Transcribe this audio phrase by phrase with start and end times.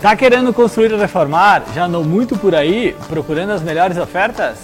[0.00, 1.62] Tá querendo construir ou reformar?
[1.74, 4.56] Já andou muito por aí procurando as melhores ofertas?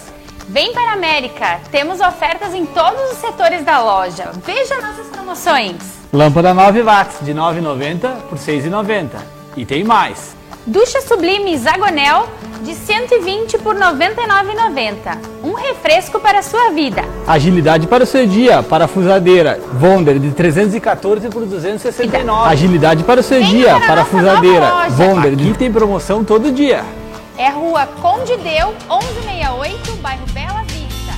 [0.47, 1.59] Vem para a América!
[1.69, 4.31] Temos ofertas em todos os setores da loja.
[4.43, 5.75] Veja nossas promoções.
[6.11, 9.09] Lâmpada 9 watts de 9,90 por 6,90.
[9.55, 10.36] E tem mais.
[10.67, 12.27] Ducha Sublime Zagonel
[12.61, 15.17] de 120 por 99,90.
[15.41, 17.05] Um refresco para a sua vida.
[17.25, 18.61] Agilidade para o seu dia.
[18.61, 22.51] Parafusadeira Vonder de 314 por 269.
[22.51, 23.75] Agilidade para o seu Vem dia.
[23.75, 25.33] para Parafusadeira Vonder.
[25.33, 26.83] Aqui tem promoção todo dia.
[27.37, 31.13] É Rua Conde Deu, 1168, bairro Bela Vista.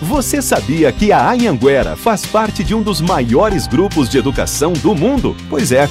[0.00, 4.94] Você sabia que a Anhanguera faz parte de um dos maiores grupos de educação do
[4.94, 5.34] mundo?
[5.50, 5.88] Pois é.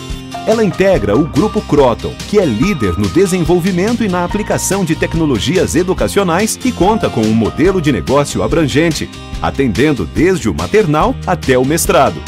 [0.47, 5.75] Ela integra o Grupo Croton, que é líder no desenvolvimento e na aplicação de tecnologias
[5.75, 9.09] educacionais e conta com um modelo de negócio abrangente,
[9.41, 12.21] atendendo desde o maternal até o mestrado.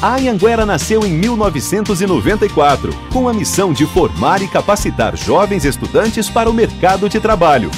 [0.00, 6.48] A Anhanguera nasceu em 1994, com a missão de formar e capacitar jovens estudantes para
[6.48, 7.70] o mercado de trabalho.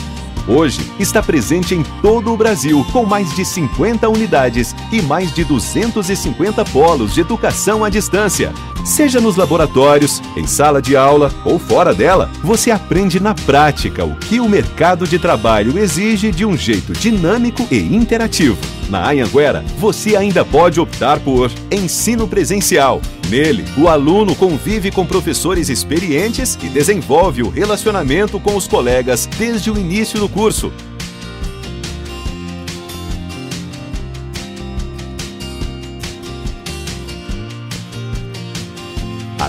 [0.47, 5.43] Hoje está presente em todo o Brasil, com mais de 50 unidades e mais de
[5.43, 8.53] 250 polos de educação à distância.
[8.85, 14.15] Seja nos laboratórios, em sala de aula ou fora dela, você aprende na prática o
[14.17, 18.59] que o mercado de trabalho exige de um jeito dinâmico e interativo.
[18.91, 23.01] Na Anhanguera, você ainda pode optar por ensino presencial.
[23.29, 29.71] Nele, o aluno convive com professores experientes e desenvolve o relacionamento com os colegas desde
[29.71, 30.73] o início do curso.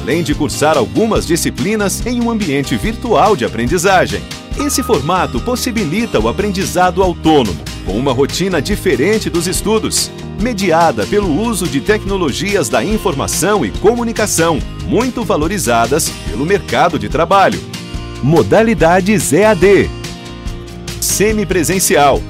[0.05, 4.21] além de cursar algumas disciplinas em um ambiente virtual de aprendizagem.
[4.55, 11.67] Esse formato possibilita o aprendizado autônomo, com uma rotina diferente dos estudos, mediada pelo uso
[11.67, 17.59] de tecnologias da informação e comunicação, muito valorizadas pelo mercado de trabalho.
[18.21, 19.89] Modalidades EAD
[20.99, 22.21] Semipresencial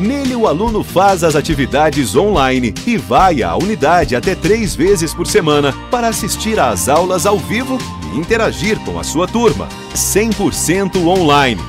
[0.00, 5.26] Nele, o aluno faz as atividades online e vai à unidade até três vezes por
[5.26, 7.76] semana para assistir às aulas ao vivo
[8.14, 9.68] e interagir com a sua turma.
[9.94, 11.60] 100% online.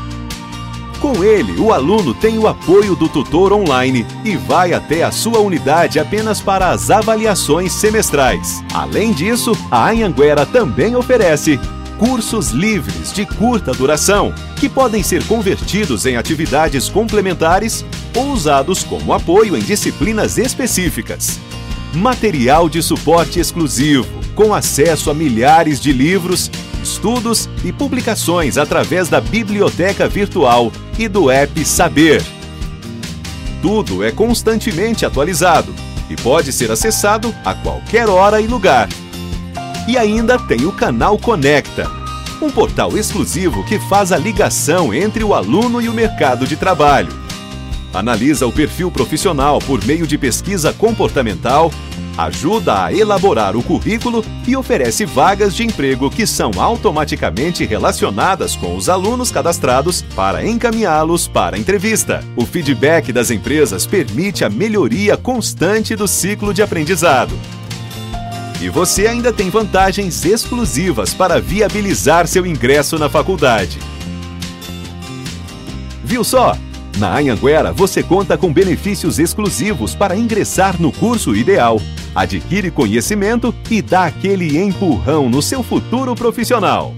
[1.02, 5.40] Com ele, o aluno tem o apoio do tutor online e vai até a sua
[5.40, 8.64] unidade apenas para as avaliações semestrais.
[8.72, 11.60] Além disso, a Anhanguera também oferece
[11.98, 17.84] cursos livres de curta duração, que podem ser convertidos em atividades complementares
[18.16, 21.40] ou usados como apoio em disciplinas específicas.
[21.96, 29.22] Material de suporte exclusivo, com acesso a milhares de livros, estudos e publicações através da
[29.22, 32.24] biblioteca virtual e do app Saber.
[33.62, 35.74] Tudo é constantemente atualizado
[36.10, 38.90] e pode ser acessado a qualquer hora e lugar.
[39.88, 41.90] E ainda tem o canal Conecta,
[42.42, 47.21] um portal exclusivo que faz a ligação entre o aluno e o mercado de trabalho.
[47.94, 51.70] Analisa o perfil profissional por meio de pesquisa comportamental,
[52.18, 58.76] ajuda a elaborar o currículo e oferece vagas de emprego que são automaticamente relacionadas com
[58.78, 62.24] os alunos cadastrados para encaminhá-los para a entrevista.
[62.38, 67.38] O feedback das empresas permite a melhoria constante do ciclo de aprendizado.
[68.62, 73.80] E você ainda tem vantagens exclusivas para viabilizar seu ingresso na faculdade.
[76.04, 76.56] Viu só?
[76.98, 81.80] Na Anhanguera você conta com benefícios exclusivos para ingressar no curso ideal.
[82.14, 86.94] Adquire conhecimento e dá aquele empurrão no seu futuro profissional.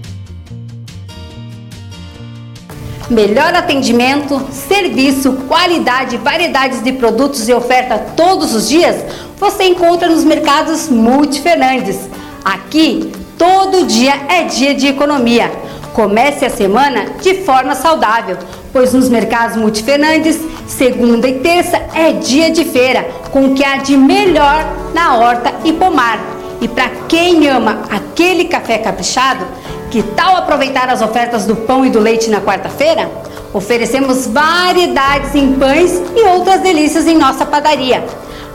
[3.08, 8.96] Melhor atendimento, serviço, qualidade, variedades de produtos e oferta todos os dias
[9.36, 12.08] você encontra nos mercados Multi Fernandes.
[12.42, 15.52] Aqui, todo dia é dia de economia.
[15.92, 18.38] Comece a semana de forma saudável,
[18.74, 20.36] pois nos mercados Multi Fernandes,
[20.66, 25.54] segunda e terça é dia de feira, com o que há de melhor na horta
[25.64, 26.18] e pomar.
[26.60, 29.46] E para quem ama aquele café caprichado,
[29.92, 33.08] que tal aproveitar as ofertas do pão e do leite na quarta-feira?
[33.52, 38.04] Oferecemos variedades em pães e outras delícias em nossa padaria.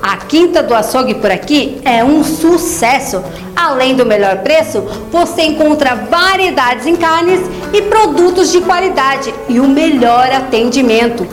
[0.01, 3.21] A Quinta do Açougue por aqui é um sucesso.
[3.55, 7.41] Além do melhor preço, você encontra variedades em carnes
[7.73, 11.27] e produtos de qualidade e o melhor atendimento.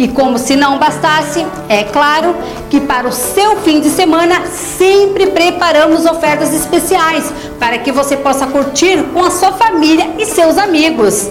[0.00, 2.34] E como se não bastasse, é claro
[2.68, 8.46] que para o seu fim de semana sempre preparamos ofertas especiais para que você possa
[8.46, 11.28] curtir com a sua família e seus amigos.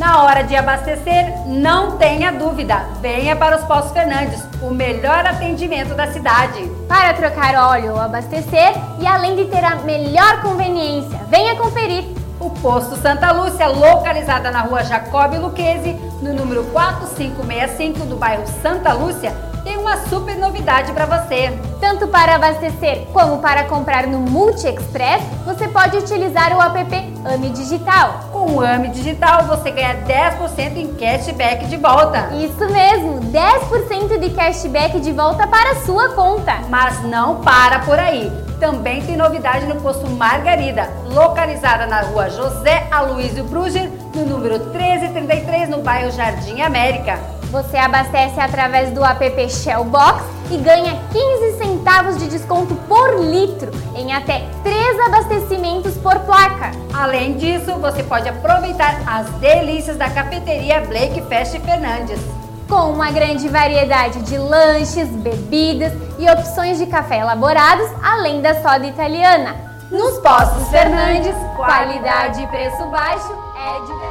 [0.00, 5.94] Na hora de abastecer, não tenha dúvida, venha para os Postos Fernandes, o melhor atendimento
[5.94, 6.66] da cidade.
[6.88, 12.04] Para trocar óleo ou abastecer e além de ter a melhor conveniência, venha conferir.
[12.40, 15.92] O Posto Santa Lúcia, localizada na rua Jacob Luquezzi,
[16.22, 21.58] no número 4565 do bairro Santa Lúcia, tem uma super novidade para você.
[21.78, 26.94] Tanto para abastecer como para comprar no Multi Express, você pode utilizar o app
[27.34, 28.29] AMI Digital.
[28.40, 32.30] Com o AMI Digital, você ganha 10% em cashback de volta.
[32.36, 36.54] Isso mesmo, 10% de cashback de volta para a sua conta.
[36.70, 38.32] Mas não para por aí.
[38.58, 45.68] Também tem novidade no posto Margarida, localizada na rua José Aloysio Bruger, no número 1333,
[45.68, 47.39] no bairro Jardim América.
[47.50, 54.12] Você abastece através do app Shellbox e ganha 15 centavos de desconto por litro em
[54.12, 56.70] até 3 abastecimentos por placa.
[56.94, 62.20] Além disso, você pode aproveitar as delícias da cafeteria Blake Fest Fernandes.
[62.68, 68.86] Com uma grande variedade de lanches, bebidas e opções de café elaborados, além da soda
[68.86, 69.56] italiana.
[69.90, 74.09] Nos Postos Fernandes, qualidade e preço baixo é de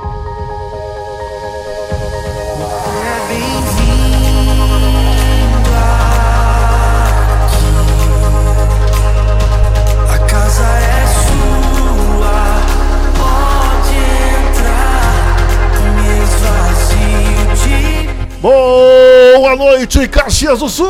[18.42, 20.88] Boa noite, Caxias do Sul!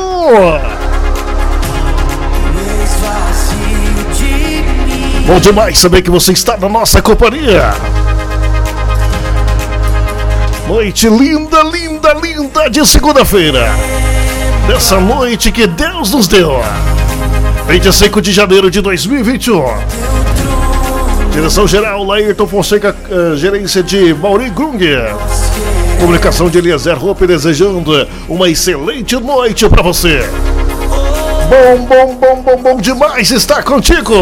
[5.26, 7.72] Bom demais saber que você está na nossa companhia.
[10.68, 13.68] Noite linda, linda, linda de segunda-feira.
[14.68, 16.62] Dessa noite que Deus nos deu.
[17.68, 19.64] 25 de janeiro de 2021.
[21.32, 25.16] Direção geral, Laírton Fonseca, uh, gerência de Mauri Grunger.
[26.00, 30.20] Comunicação de Eliezer Roupe desejando uma excelente noite para você.
[31.50, 34.14] Bom, bom, bom, bom, bom demais estar contigo.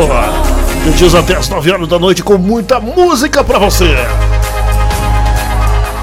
[0.98, 3.96] Dias até as 9 horas da noite com muita música para você.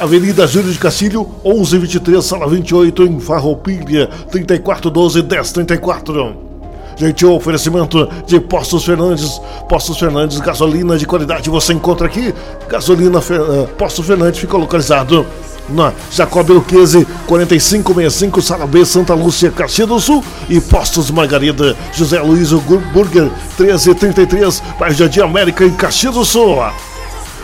[0.00, 6.52] Avenida Júlio de Castilho, 1123, sala 28, em Farroupilha, 3412 1034.
[6.96, 9.40] Gentil oferecimento de Postos Fernandes.
[9.68, 12.34] Postos Fernandes, gasolina de qualidade você encontra aqui.
[12.68, 15.26] Gasolina uh, Postos Fernandes fica localizado
[15.68, 20.22] na Jacob Luquezzi, 4565, Sala B, Santa Lúcia, Caxias do Sul.
[20.48, 26.58] E Postos Margarida, José Luiz Burger, 1333, bairro Jardim América, em Caxias do Sul.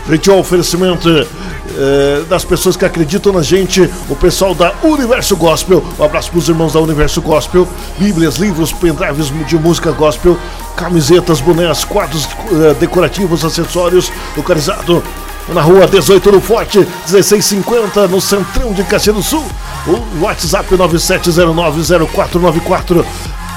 [0.08, 5.84] Gentil oferecimento eh, das pessoas que acreditam na gente, o pessoal da Universo Gospel.
[5.98, 7.68] Um abraço para os irmãos da Universo Gospel.
[7.98, 10.38] Bíblias, livros, pendrives de música gospel,
[10.76, 15.04] camisetas, bonés, quadros eh, decorativos, acessórios, localizado
[15.52, 19.44] na rua 18 no Forte, 1650, no centrão de Caxias do Sul.
[19.86, 23.04] O WhatsApp 97090494.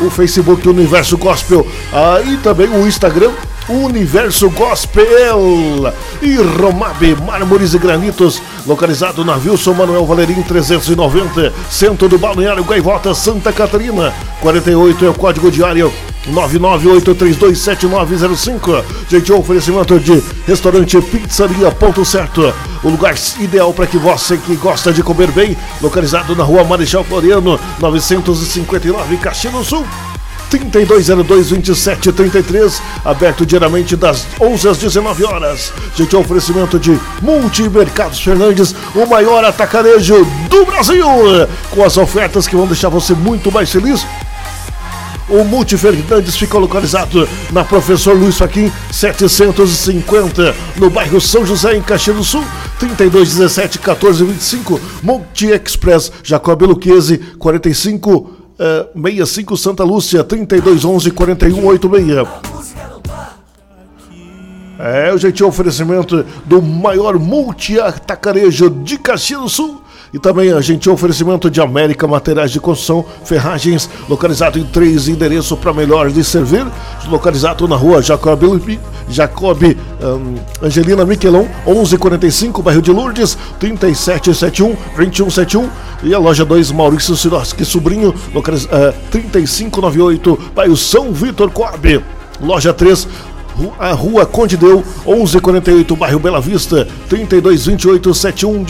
[0.01, 1.65] O Facebook Universo Gospel.
[1.93, 3.31] Ah, e também o Instagram
[3.70, 12.18] Universo Gospel e Romab Mármores e Granitos, localizado na Wilson Manuel Valerim 390, centro do
[12.18, 14.13] Balneário Gaivota, Santa Catarina.
[14.41, 15.94] 48 é o código diário
[16.30, 18.84] 998327905.
[19.10, 22.53] Gente, oferecimento de restaurante Pizzaria Ponto Certo.
[22.84, 27.03] O lugar ideal para que você que gosta de comer bem, localizado na rua Marechal
[27.03, 29.86] Floriano, 959, Caxias Sul.
[30.51, 35.72] 3202-2733, aberto diariamente das 11 às 19 horas.
[35.96, 41.08] Gente, oferecimento de Multimercados Fernandes, o maior atacarejo do Brasil,
[41.70, 44.03] com as ofertas que vão deixar você muito mais feliz.
[45.31, 51.81] O Multi Fernandes fica localizado na Professor Luiz Faquim 750, no bairro São José, em
[51.81, 52.43] Caxias do Sul,
[52.79, 58.40] 3217 1425, Multi Express Jacob Luquezzi 45
[58.94, 62.27] 65 Santa Lúcia, 3211 4186.
[64.77, 69.80] É o jeitinho oferecimento do maior multi-atacarejo de Caxias do Sul.
[70.13, 75.58] E também a gente oferecimento de América Materiais de Construção, Ferragens, localizado em três endereços
[75.58, 76.65] para melhor lhe servir,
[77.08, 78.41] localizado na rua Jacob,
[79.10, 85.70] Jacob um, Angelina Miquelon, 1145, bairro de Lourdes, 3771 2171
[86.03, 92.03] e a loja 2 Maurício Siroski Sobrinho, localiz, uh, 3598, bairro São Vitor Coab.
[92.41, 93.08] Loja 3,
[93.80, 98.63] a Rua Conde Deu, 1148, bairro Bela Vista, 3228 71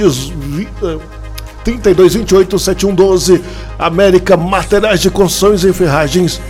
[1.63, 3.43] 3228 7112
[3.77, 6.41] América Materiais de Construções e Ferragens.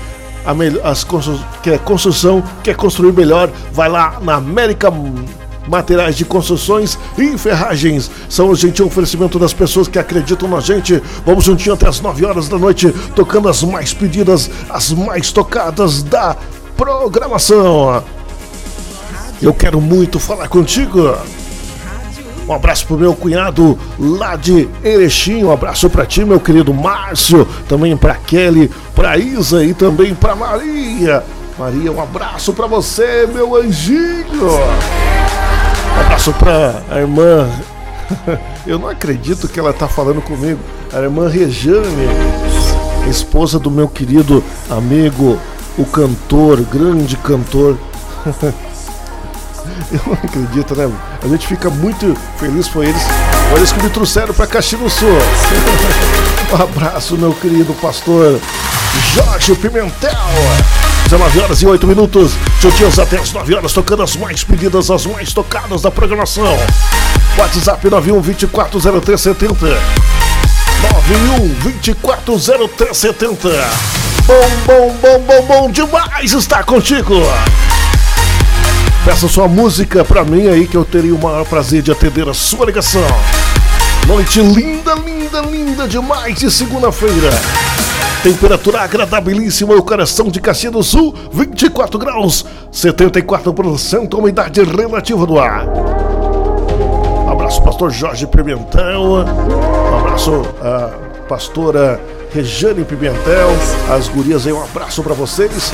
[0.83, 1.05] As
[1.61, 4.91] quer construção, quer construir melhor, vai lá na América
[5.67, 8.09] Materiais de Construções e Ferragens.
[8.27, 11.01] São o gentil oferecimento das pessoas que acreditam na gente.
[11.25, 16.01] Vamos juntinho até as 9 horas da noite, tocando as mais pedidas, as mais tocadas
[16.01, 16.35] da
[16.75, 18.03] programação.
[19.41, 21.15] Eu quero muito falar contigo.
[22.51, 25.41] Um abraço pro meu cunhado lá de Erechim.
[25.45, 27.47] Um abraço para ti, meu querido Márcio.
[27.65, 31.23] Também para Kelly, para Isa e também para Maria.
[31.57, 34.49] Maria, um abraço para você, meu anjinho.
[34.49, 37.49] Um abraço para a irmã.
[38.67, 40.59] Eu não acredito que ela tá falando comigo.
[40.91, 42.09] A irmã Rejane,
[43.09, 45.39] esposa do meu querido amigo,
[45.77, 47.77] o cantor, grande cantor.
[49.91, 50.91] Eu não acredito, né?
[51.23, 53.01] A gente fica muito feliz por eles.
[53.51, 55.09] Olha eles que me trouxeram para Caxias do Sul.
[56.51, 58.37] Um abraço, meu querido pastor
[59.13, 60.11] Jorge Pimentel.
[61.05, 62.33] 19 horas e 8 minutos.
[62.59, 66.57] Juntinhos até as 9 horas, tocando as mais pedidas, as mais tocadas da programação.
[67.37, 69.65] WhatsApp 91 240370.
[70.81, 73.49] 91 240370.
[74.27, 77.15] Bom, bom, bom, bom, bom demais estar contigo.
[79.03, 82.35] Peça sua música pra mim aí que eu teria o maior prazer de atender a
[82.35, 83.01] sua ligação.
[84.07, 87.31] Noite linda, linda, linda demais de segunda-feira.
[88.21, 95.65] Temperatura agradabilíssima, o coração de Caxias do Sul, 24 graus, 74% umidade relativa do ar.
[95.65, 99.01] Um abraço, pastor Jorge Pimentel.
[99.01, 100.91] Um abraço, a
[101.27, 101.99] pastora
[102.33, 103.49] Rejane Pimentel,
[103.93, 105.73] as gurias aí, um abraço para vocês.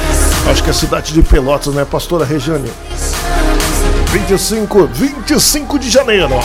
[0.49, 2.71] Acho que é a cidade de Pelotas, né, pastora Rejane?
[4.11, 6.39] 25, 25 de janeiro,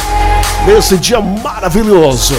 [0.67, 2.35] nesse dia maravilhoso.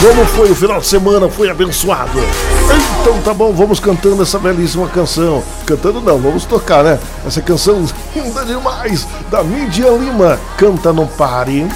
[0.00, 1.28] Como foi o final de semana?
[1.28, 2.20] Foi abençoado.
[3.00, 5.42] Então tá bom, vamos cantando essa belíssima canção.
[5.64, 7.00] Cantando não, vamos tocar, né?
[7.26, 10.38] Essa canção linda demais, da Mídia Lima.
[10.56, 11.66] Canta Não Pare.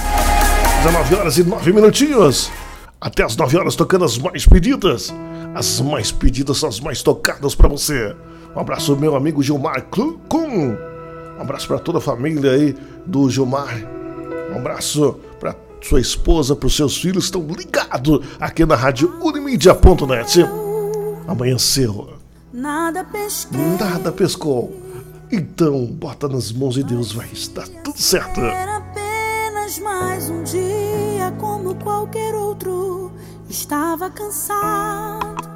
[0.85, 2.51] 19 horas e 9 minutinhos.
[3.01, 5.13] Até as 9 horas tocando as mais pedidas.
[5.55, 8.15] As mais pedidas são as mais tocadas para você.
[8.55, 10.77] Um abraço, meu amigo Gilmar Clucum.
[11.39, 13.75] Um abraço para toda a família aí do Gilmar.
[14.53, 20.45] Um abraço para sua esposa, para os seus filhos estão ligados aqui na rádio Unimídia.net.
[21.27, 22.11] Amanheceu.
[22.53, 23.59] Nada pesquei.
[23.79, 24.79] Nada pescou.
[25.33, 28.41] Então, bota nas mãos de Deus, vai estar tudo certo.
[29.71, 33.13] Apenas mais um dia como qualquer outro.
[33.49, 35.49] Estava cansado,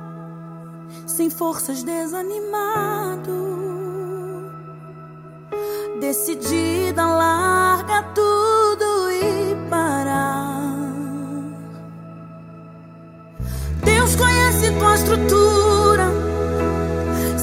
[1.04, 3.32] sem forças, desanimado.
[6.00, 10.76] Decidida, larga tudo e parar.
[13.82, 16.08] Deus conhece tua estrutura,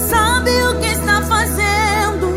[0.09, 2.27] sabe o que está fazendo.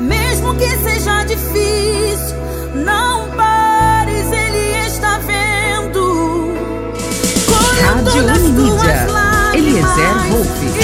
[0.00, 6.54] Mesmo que seja difícil, não pares, Ele está vendo.
[7.84, 9.06] Rádio Unimídia,
[9.54, 10.81] Eliezer Wolff.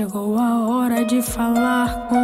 [0.00, 2.19] Chegou a hora de falar com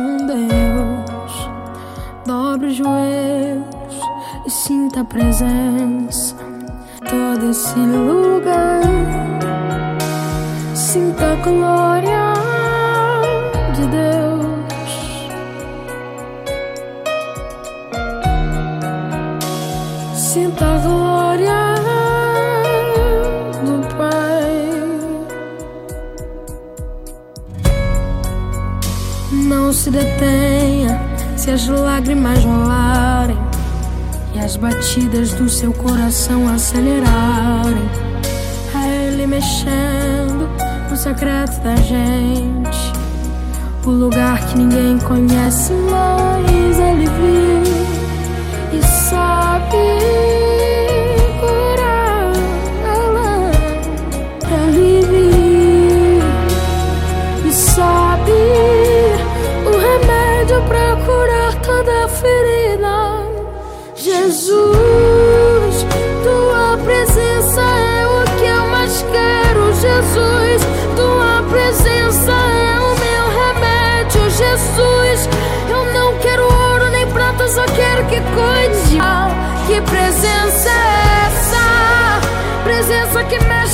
[35.66, 37.90] seu coração acelerarem.
[38.72, 40.48] É Ele mexendo
[40.88, 42.92] no secreto da gente,
[43.85, 47.65] o lugar que ninguém conhece, mas Ele viu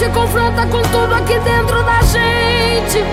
[0.02, 3.04] que mexe e confronta com tudo aqui dentro da gente.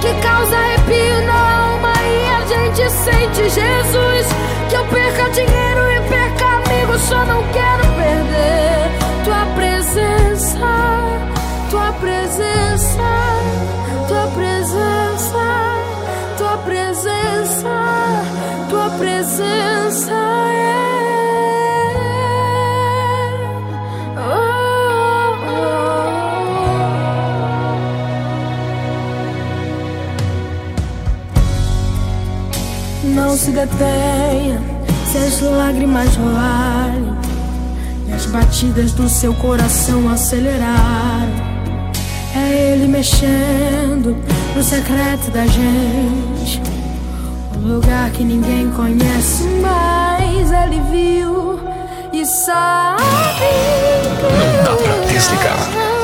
[0.00, 3.42] Que causa arrepio na alma e a gente sente.
[3.42, 4.26] Jesus,
[4.68, 8.90] que eu perca dinheiro e perca amigos, só não quero perder
[9.24, 10.66] tua presença,
[11.70, 13.31] tua presença,
[33.42, 34.62] se detenha
[35.10, 37.12] se as lágrimas rolarem
[38.06, 41.34] e as batidas do seu coração acelerarem.
[42.36, 44.16] É Ele mexendo
[44.54, 46.62] no secreto da gente,
[47.56, 51.58] um lugar que ninguém conhece, mas Ele viu
[52.12, 53.02] e sabe.
[54.22, 56.01] Não dá pra desligar.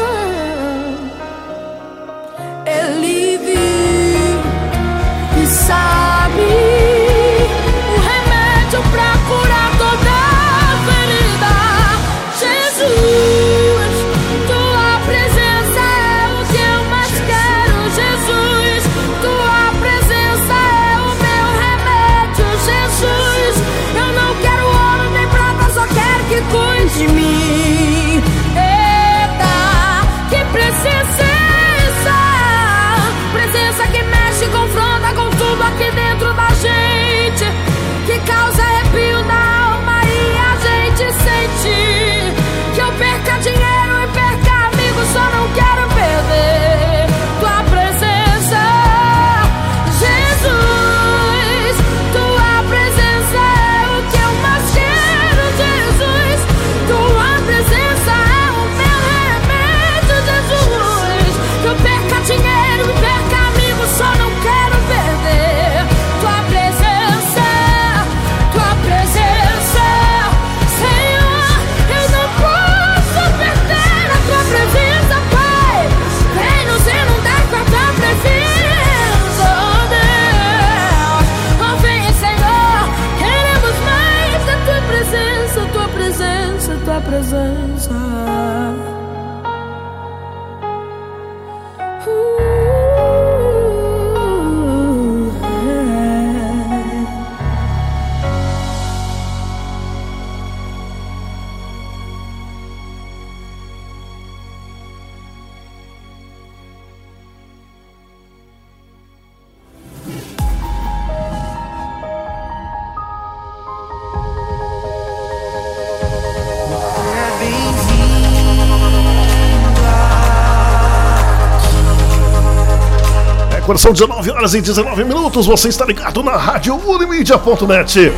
[124.29, 128.13] 9 horas e 19 minutos, você está ligado na rádio Unimídia.net.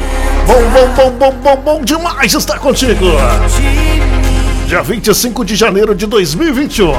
[0.46, 3.06] Bom, bom, bom, bom, bom, bom demais estar contigo.
[4.66, 6.92] Dia 25 de janeiro de 2021,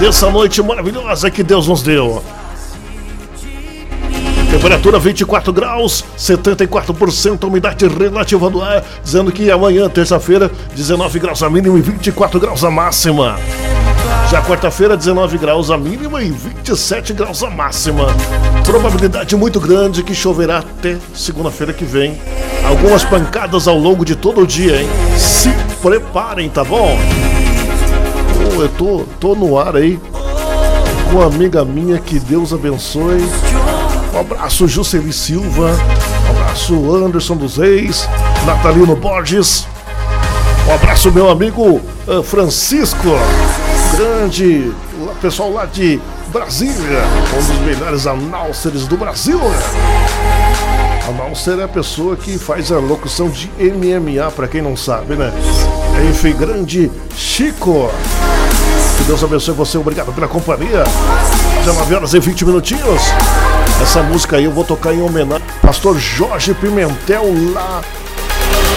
[0.00, 2.22] dessa noite maravilhosa que Deus nos deu.
[4.50, 11.40] Temperatura 24 graus, 74% a umidade relativa do ar, dizendo que amanhã, terça-feira, 19 graus
[11.42, 13.38] a mínima e 24 graus a máxima.
[14.30, 18.06] Já quarta-feira, 19 graus a mínima e 27 graus a máxima.
[18.64, 22.16] Probabilidade muito grande que choverá até segunda-feira que vem.
[22.64, 24.88] Algumas pancadas ao longo de todo o dia, hein?
[25.16, 25.50] Se
[25.82, 26.96] preparem, tá bom?
[28.56, 29.98] Oh, eu tô, tô no ar aí
[31.10, 33.28] com uma amiga minha, que Deus abençoe.
[34.14, 35.76] Um abraço, Jusceli Silva.
[36.28, 38.08] Um abraço, Anderson dos Reis.
[38.46, 39.66] Natalino Borges.
[40.68, 43.08] Um abraço, meu amigo uh, Francisco.
[44.00, 44.72] Grande
[45.20, 47.02] pessoal lá de Brasília.
[47.34, 49.38] Um dos melhores análceres do Brasil.
[49.38, 49.58] Né?
[51.06, 55.30] Análcer é a pessoa que faz a locução de MMA, para quem não sabe, né?
[56.08, 57.90] Enfim, grande Chico.
[58.96, 60.82] Que Deus abençoe você, obrigado pela companhia.
[61.62, 63.02] Já 9 horas e 20 minutinhos.
[63.82, 67.82] Essa música aí eu vou tocar em homenagem ao pastor Jorge Pimentel lá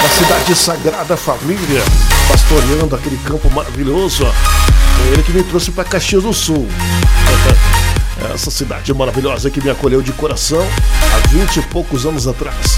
[0.01, 1.81] na cidade Sagrada Família,
[2.27, 4.27] pastoreando aquele campo maravilhoso.
[5.11, 6.67] Ele que me trouxe para Caxias do Sul.
[8.33, 10.65] Essa cidade maravilhosa que me acolheu de coração
[11.13, 12.77] há 20 e poucos anos atrás.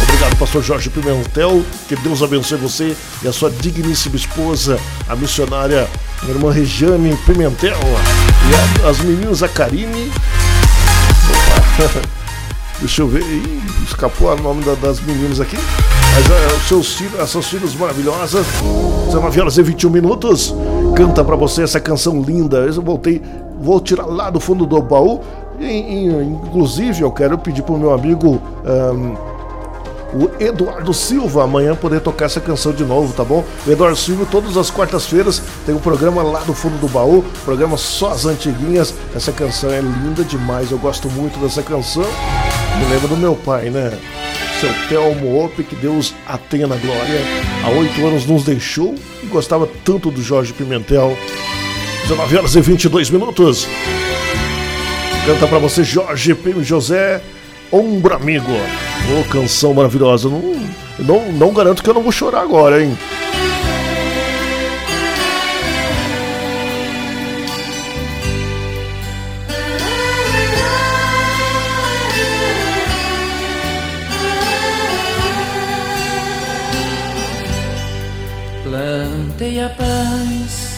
[0.00, 1.64] Obrigado, pastor Jorge Pimentel.
[1.88, 5.88] Que Deus abençoe você e a sua digníssima esposa, a missionária
[6.22, 7.78] minha irmã Regiane Pimentel.
[7.78, 10.10] E as meninas, a Karine
[12.80, 13.22] Deixa eu ver.
[13.22, 15.56] Ih, escapou o nome da, das meninas aqui.
[16.14, 18.46] Mas os seus essas filhas maravilhosas.
[19.06, 20.54] 19 horas e 21 minutos.
[20.96, 22.56] Canta para você essa canção linda.
[22.56, 23.20] Eu voltei,
[23.60, 25.20] vou tirar lá do fundo do baú.
[25.60, 28.40] E, e, inclusive, eu quero pedir pro meu amigo.
[28.64, 29.36] Um,
[30.18, 33.44] o Eduardo Silva amanhã poder tocar essa canção de novo, tá bom?
[33.66, 37.76] O Eduardo Silva, todas as quartas-feiras, tem um programa lá do fundo do baú, programa
[37.76, 38.94] só as antiguinhas.
[39.14, 42.06] Essa canção é linda demais, eu gosto muito dessa canção.
[42.78, 43.92] Me lembra do meu pai, né?
[44.60, 47.20] Seu Telmo Ope, que Deus a tenha na glória.
[47.62, 51.16] Há oito anos nos deixou e gostava tanto do Jorge Pimentel.
[52.02, 53.68] 19 horas e 22 minutos.
[55.26, 56.62] Canta para você Jorge P.
[56.62, 57.20] José
[57.70, 58.50] Ombro Amigo.
[58.50, 60.28] Ô, oh, canção maravilhosa.
[60.28, 60.54] Não,
[60.98, 62.96] não, não garanto que eu não vou chorar agora, hein?
[79.46, 80.76] Plantei a paz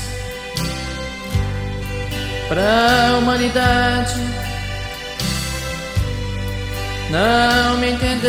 [2.51, 4.15] para a humanidade
[7.11, 8.29] não me entenderam.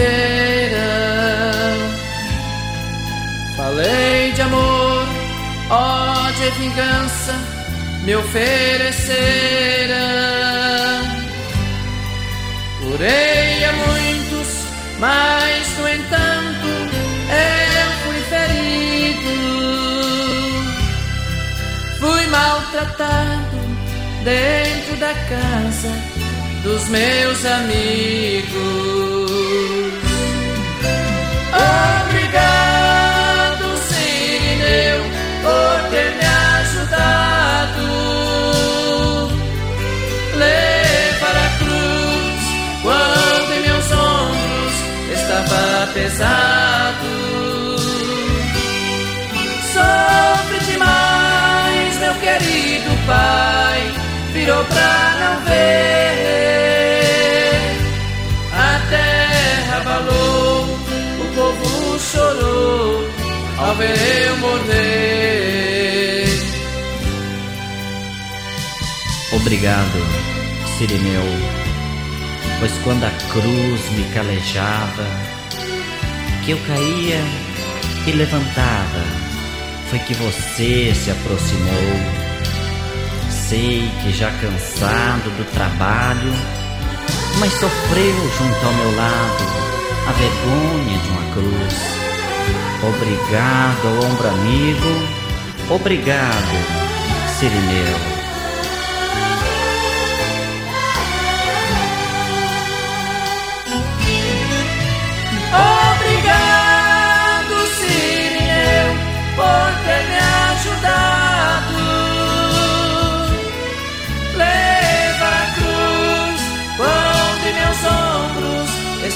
[3.58, 5.06] Falei de amor,
[5.70, 7.34] ódio e vingança,
[8.06, 9.10] me ofereceram.
[12.80, 14.48] Curei a muitos,
[15.00, 16.49] mas no entanto
[22.40, 23.60] maltratado
[24.24, 25.92] dentro da casa
[26.64, 29.32] dos meus amigos.
[32.08, 35.02] Obrigado, Sirineu,
[35.44, 36.28] por ter me
[36.60, 37.88] ajudado.
[40.36, 42.44] Levar a cruz
[42.84, 44.76] quando em meus ombros
[45.14, 45.62] estava
[45.94, 46.69] pesado.
[54.40, 55.80] Virou pra não ver.
[62.00, 63.08] chorou
[63.58, 66.26] ao ver eu morrer.
[69.32, 70.00] Obrigado,
[70.78, 71.24] Sirineu,
[72.60, 75.06] pois quando a cruz me calejava,
[76.44, 77.22] que eu caía
[78.08, 79.04] e levantava,
[79.90, 82.19] foi que você se aproximou.
[83.50, 86.32] Sei que já cansado do trabalho,
[87.40, 89.44] mas sofreu junto ao meu lado
[90.08, 91.74] a vergonha de uma cruz.
[92.84, 96.64] Obrigado, ombro amigo, obrigado,
[97.40, 98.09] Sirineu.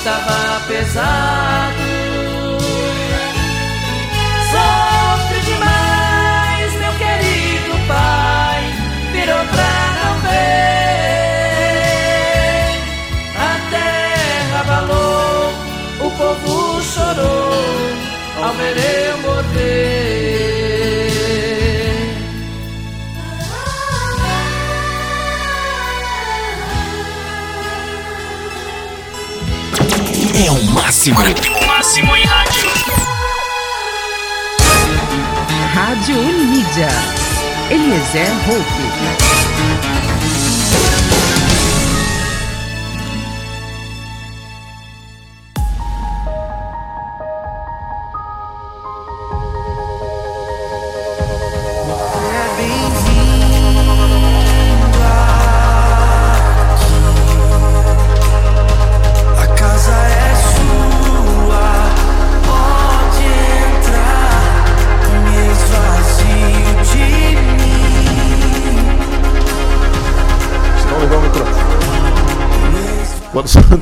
[0.04, 1.84] estava pesado.
[4.52, 8.62] Sofre demais, meu querido pai,
[9.14, 11.14] virou pra não ver.
[13.40, 15.54] A terra abalou,
[16.02, 20.43] o povo chorou ao ver eu morrer.
[30.52, 31.22] Máximo.
[31.22, 32.70] Ritmo máximo em rádio.
[35.74, 36.90] Rádio Unimídia.
[37.70, 39.43] Eliezer Hope.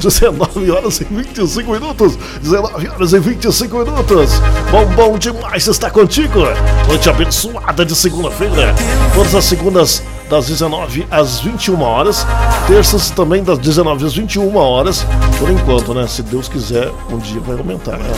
[0.01, 2.17] 19 horas e 25 minutos.
[2.41, 4.31] 19 horas e 25 minutos.
[4.71, 6.39] Bom, bom demais estar contigo.
[6.87, 8.73] Noite abençoada de segunda-feira.
[9.13, 12.25] Todas as segundas das 19 às 21 horas.
[12.65, 15.05] Terças também das 19 às 21 horas.
[15.37, 16.07] Por enquanto, né?
[16.07, 18.11] Se Deus quiser, um dia vai aumentar, né?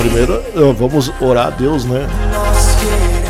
[0.00, 2.08] Primeiro, eh, vamos orar a Deus, né?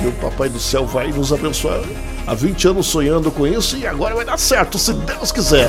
[0.02, 1.80] E o Papai do Céu vai nos abençoar.
[2.26, 5.68] Há 20 anos sonhando com isso e agora vai dar certo, se Deus quiser.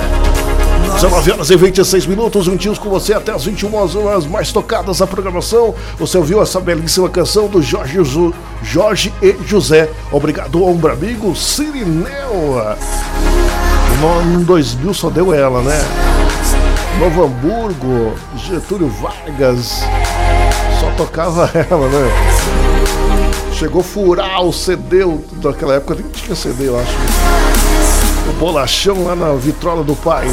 [0.95, 5.07] 19 horas e 26 minutos, juntinhos com você até as 21 horas mais tocadas da
[5.07, 5.73] programação.
[5.97, 7.97] Você ouviu essa belíssima canção do Jorge,
[8.61, 9.89] Jorge e José.
[10.11, 12.61] Obrigado, ombro amigo, Sirineu.
[13.99, 15.79] No ano 2000 só deu ela, né?
[16.99, 19.81] Novo Hamburgo, Getúlio Vargas.
[20.79, 22.09] Só tocava ela, né?
[23.53, 27.50] Chegou a furar o CD daquela época, nem tinha CD, eu acho.
[28.31, 30.27] Bolachão lá na vitrola do pai.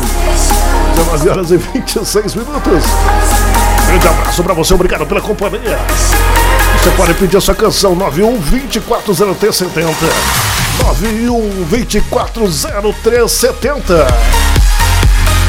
[0.97, 2.85] 19 horas e 26 minutos.
[3.87, 5.79] Grande abraço pra você, obrigado pela companhia.
[6.83, 9.93] Você pode pedir a sua canção 91 240370.
[10.83, 14.07] 91 240370.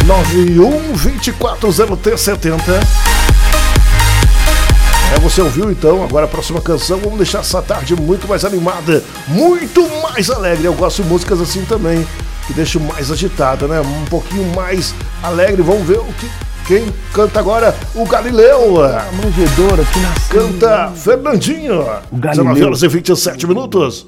[0.05, 2.79] 91 240370.
[5.15, 6.03] É, você ouviu então?
[6.03, 10.65] Agora a próxima canção, vamos deixar essa tarde muito mais animada, muito mais alegre.
[10.65, 12.05] Eu gosto de músicas assim também,
[12.49, 13.79] que deixam mais agitada, né?
[13.79, 15.61] Um pouquinho mais alegre.
[15.61, 16.27] Vamos ver o que.
[16.67, 17.75] Quem canta agora?
[17.95, 18.83] O Galileu.
[18.83, 20.51] A manjedora que nasceu.
[20.51, 21.83] Canta Fernandinho.
[22.11, 22.53] Galileu.
[22.53, 24.07] 19 horas e 27 minutos.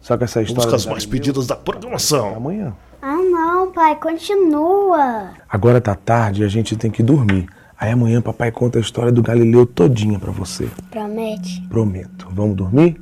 [0.00, 0.64] Só que essa história.
[0.64, 2.36] Músicas mais Galileu pedidas da programação.
[2.36, 2.72] Amanhã.
[3.02, 5.30] Ah, não, pai, continua.
[5.48, 7.48] Agora tá tarde e a gente tem que dormir.
[7.78, 10.68] Aí amanhã papai conta a história do Galileu todinha pra você.
[10.90, 11.60] Promete?
[11.68, 12.28] Prometo.
[12.30, 13.00] Vamos dormir?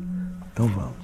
[0.53, 0.98] Então vamos.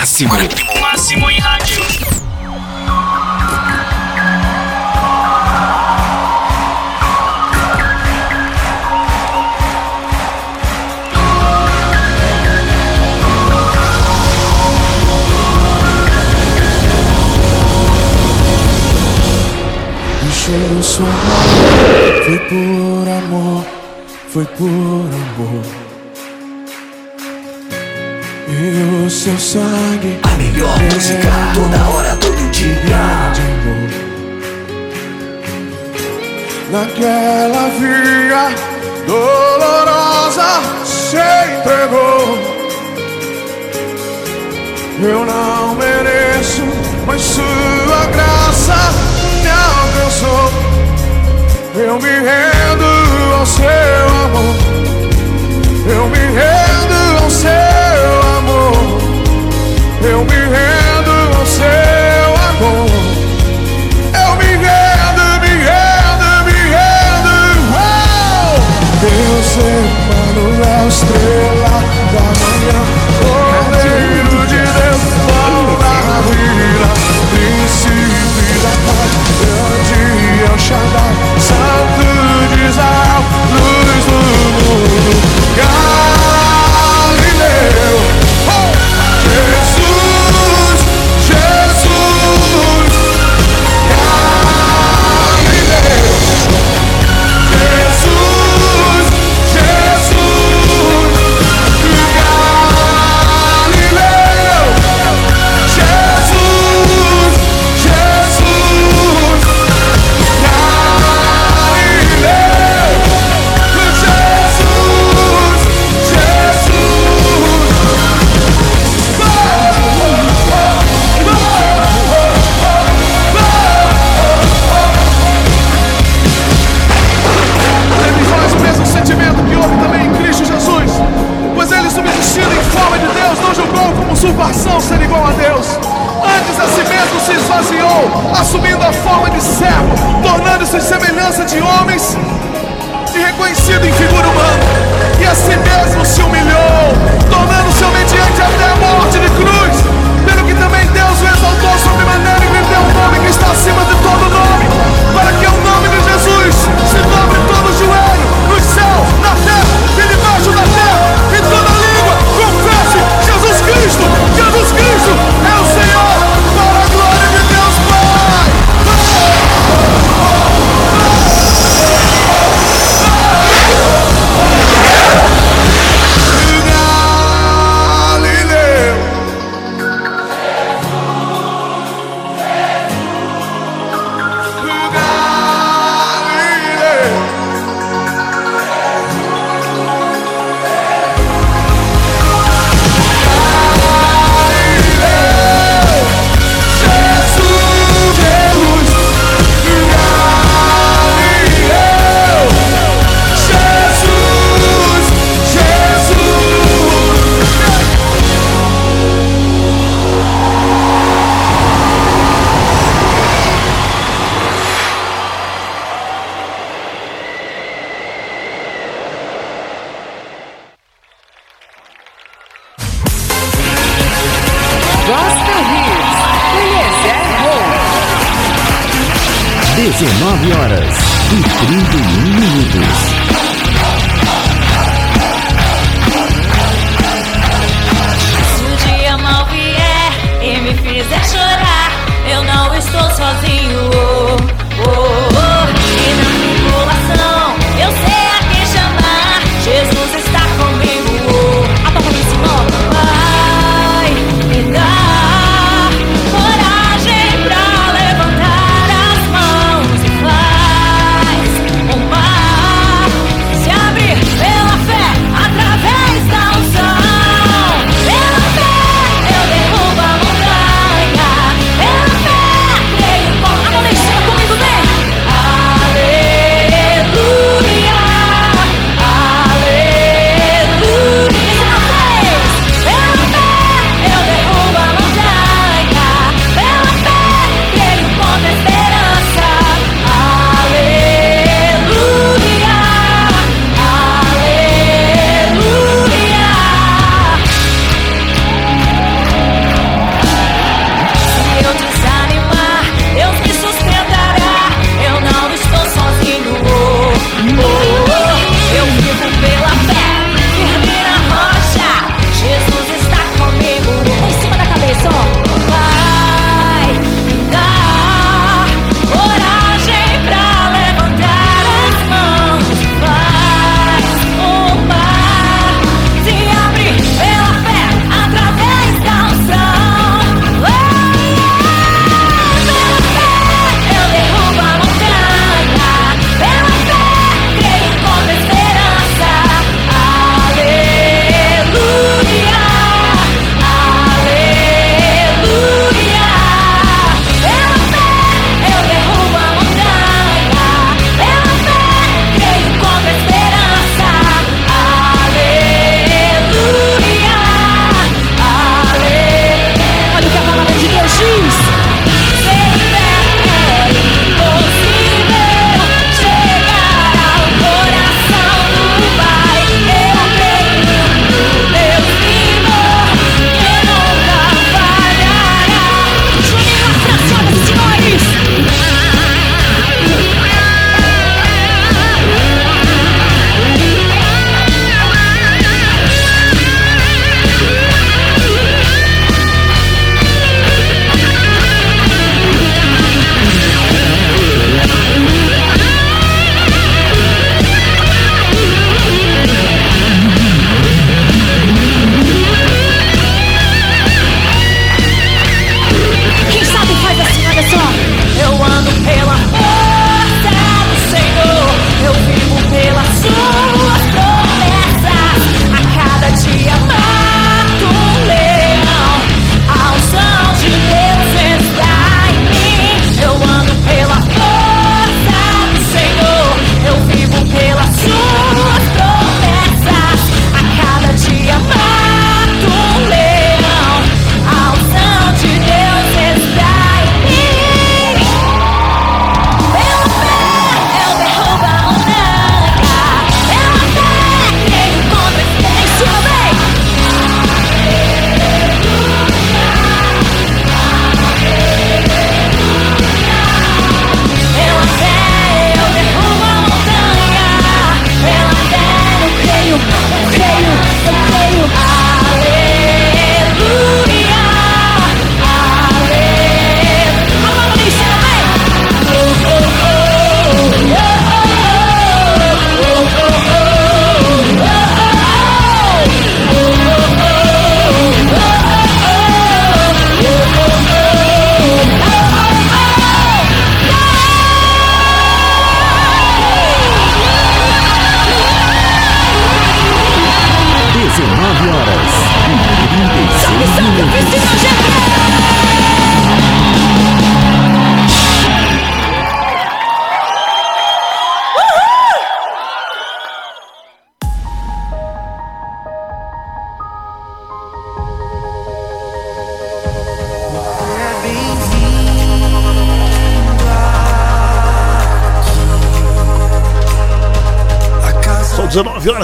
[0.00, 0.32] Máximo.
[0.80, 1.84] Máximo em rádio.
[20.22, 21.14] Deixou sua mão,
[22.24, 23.66] foi por amor,
[24.30, 25.79] foi por amor.
[28.52, 33.30] E o seu sangue, A melhor música toda hora, todo dia.
[36.72, 38.54] Naquela via
[39.06, 42.38] dolorosa se entregou.
[45.00, 46.62] Eu não mereço,
[47.06, 48.76] mas sua graça
[49.42, 50.52] me alcançou.
[51.76, 53.64] Eu me rendo ao seu
[54.24, 54.56] amor.
[55.86, 57.79] Eu me rendo ao seu amor.
[60.02, 62.88] Eu me rendo ao seu amor.
[64.14, 67.34] Eu me rendo, me rendo, me rendo.
[67.70, 68.52] Uou!
[69.02, 71.74] Deus Emmanuel, estrela
[72.12, 72.80] da manhã.
[73.20, 75.96] Cordeiro de Deus, pão da
[76.30, 76.88] vida.
[77.30, 80.99] Príncipe da paz, grande El Shaddai.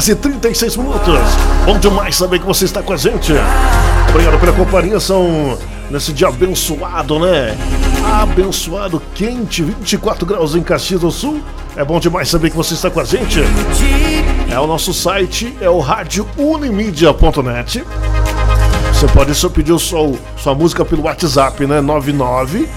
[0.06, 1.18] Horas e 36 minutos.
[1.64, 3.32] Bom demais saber que você está com a gente.
[4.10, 5.00] Obrigado pela companhia.
[5.00, 5.58] São
[5.90, 7.56] nesse dia abençoado, né?
[8.20, 11.40] Abençoado, quente, 24 graus em Caxias do Sul.
[11.76, 13.40] É bom demais saber que você está com a gente.
[14.50, 17.84] É o nosso site, é o radiounimídia.net.
[18.92, 21.80] Você pode só pedir sua, sua música pelo WhatsApp, né?
[21.80, 22.68] 99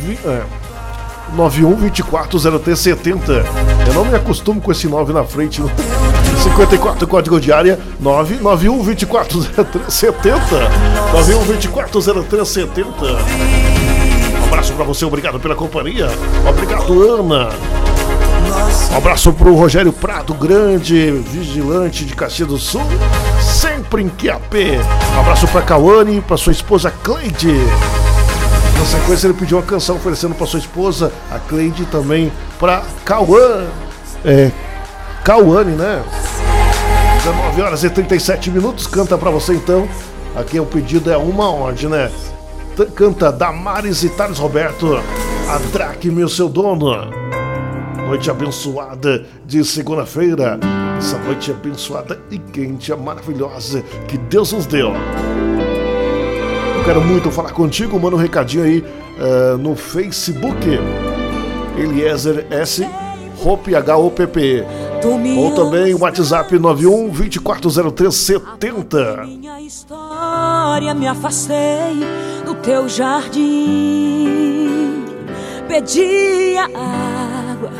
[0.00, 0.42] vi- é,
[1.36, 3.44] 91240370.
[3.86, 5.62] Eu não me acostumo com esse 9 na frente.
[6.54, 10.22] 54 código de área 991240370.
[11.12, 12.84] 91240370.
[14.40, 16.08] Um abraço pra você, obrigado pela companhia.
[16.48, 17.48] Obrigado, Ana.
[18.92, 22.84] Um abraço pro Rogério Prado Grande, vigilante de Caxias do Sul,
[23.40, 24.78] sempre em QAP.
[25.16, 27.58] Um abraço pra Cauane, pra sua esposa Cleide.
[28.78, 32.30] Na sequência, ele pediu uma canção oferecendo pra sua esposa, a Cleide, também
[32.60, 33.66] pra Cauane.
[34.24, 34.52] É,
[35.24, 36.04] Cauane, né?
[37.24, 38.86] 19 horas e 37 minutos.
[38.86, 39.88] Canta pra você então.
[40.36, 42.10] Aqui o pedido é uma onde, né?
[42.94, 45.00] Canta Damares e Thales Roberto.
[45.48, 46.92] Atraque, meu seu dono.
[48.06, 50.60] Noite abençoada de segunda-feira.
[50.98, 54.92] Essa noite abençoada e quente, é maravilhosa que Deus nos deu.
[56.76, 58.84] Eu quero muito falar contigo, manda um recadinho aí
[59.18, 60.78] eh, no Facebook.
[61.78, 62.86] Eliezer S.
[63.42, 64.93] Hope H-O-P-P.
[65.06, 69.28] Ou também o WhatsApp 91 240370.
[69.60, 72.00] história me afastei
[72.44, 73.44] do teu jardim.
[75.68, 77.70] Pedia água,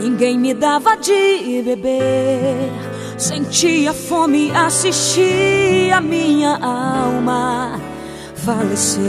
[0.00, 2.70] ninguém me dava de beber.
[3.16, 7.80] Sentia fome, assistia minha alma
[8.44, 9.02] falecer.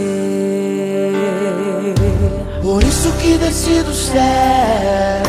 [2.62, 5.24] Por isso que desci do céu,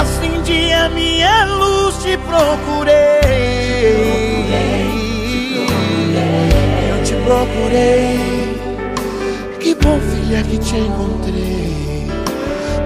[0.00, 2.92] acendi a minha luz, te procurei.
[6.90, 8.32] Eu te procurei.
[9.60, 12.08] Que bom, filha, que te encontrei.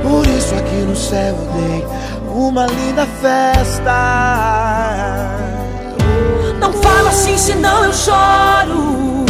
[0.02, 1.84] Por isso aqui no céu dei
[2.28, 3.96] uma linda festa.
[6.60, 9.24] Não fala assim, senão eu choro.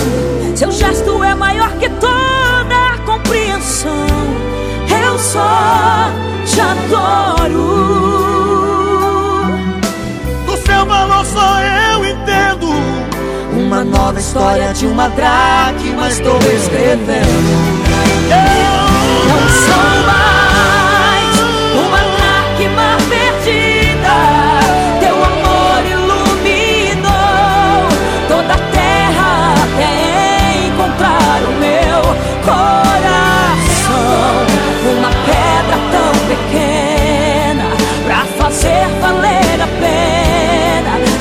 [0.57, 4.07] Seu gesto é maior que toda a compreensão.
[5.17, 6.11] Eu só
[6.45, 7.57] te adoro.
[10.45, 12.69] Do seu valor só eu entendo.
[13.57, 17.07] Uma nova história de uma dracma estou escrevendo.
[18.29, 18.77] Eu
[19.31, 20.36] não sou mais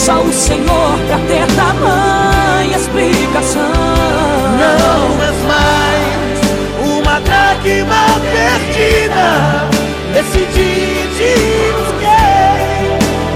[0.05, 3.73] Só o Senhor pra ter tamanha explicação.
[4.59, 6.39] Não és mais
[6.99, 9.67] uma dracma perdida.
[10.13, 11.33] Decidi te
[11.73, 12.85] busquei.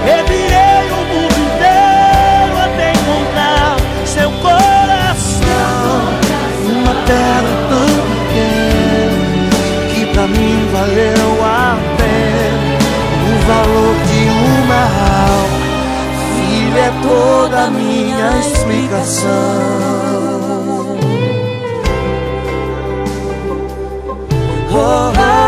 [0.04, 5.90] Revirei o mundo inteiro até encontrar seu coração.
[6.68, 7.59] Uma terra
[18.40, 19.28] explicação.
[24.72, 25.40] Oh, oh,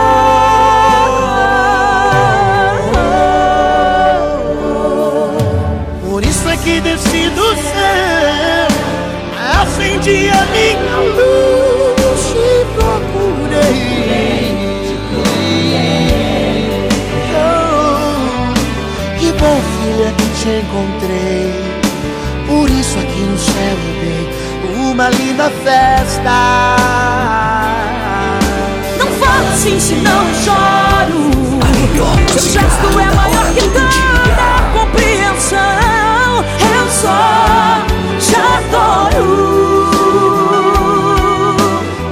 [6.63, 8.69] que desci do céu,
[9.61, 14.03] acendi a minha luz e procurei.
[17.35, 18.53] Oh,
[19.19, 21.72] que bom, filha, que te encontrei.
[25.51, 26.77] Festa.
[28.99, 31.33] Não fala assim, senão eu choro.
[32.33, 34.01] Seu gesto é maior que toda
[34.73, 36.45] compreensão.
[36.75, 37.83] Eu só
[38.19, 39.27] te adoro.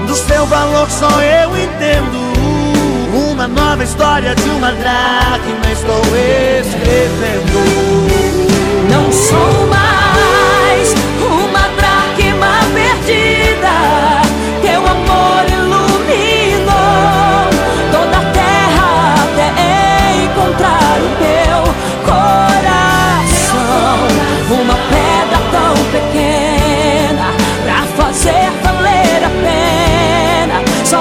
[0.06, 2.20] Do seu valor só eu entendo.
[3.32, 6.02] Uma nova história de uma dracma estou
[6.60, 7.60] escrevendo.
[8.90, 10.94] Não sou mais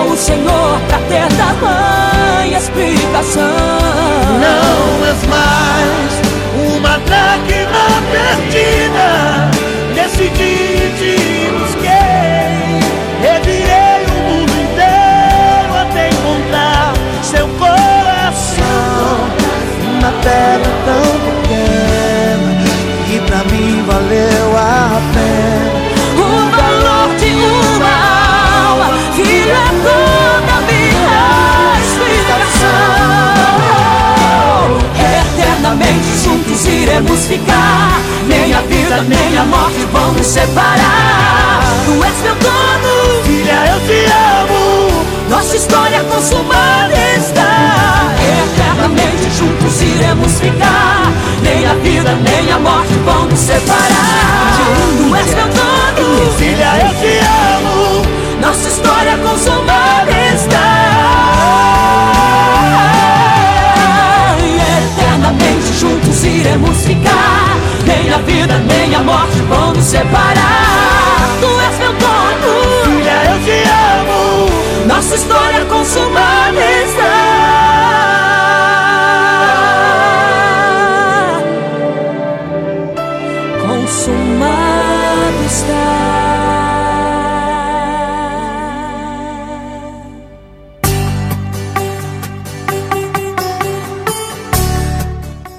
[0.08, 3.44] O Senhor pra ter tamanha explicação.
[4.40, 6.12] Não és mais
[6.74, 9.52] uma máquina perdida.
[9.94, 11.14] Decidi te
[11.52, 12.80] busquei.
[13.22, 18.60] Revirei o mundo inteiro até encontrar seu coração.
[20.02, 22.64] Na terra tão pequena
[23.06, 25.19] Que pra mim valeu a pena
[36.60, 38.00] juntos iremos ficar.
[38.28, 41.62] Nem a vida, nem a morte vão nos separar.
[41.86, 45.06] Tu és meu dono, filha, eu te amo.
[45.30, 48.12] Nossa história consumada está.
[48.44, 51.12] Eternamente juntos iremos ficar.
[51.42, 54.58] Nem a vida, nem a morte vão nos separar.
[54.98, 57.20] Tu és meu dono, filha, eu te
[57.56, 58.06] amo.
[58.42, 59.69] Nossa história consumada
[75.90, 77.16] consumada está.
[83.68, 85.90] Consumado está.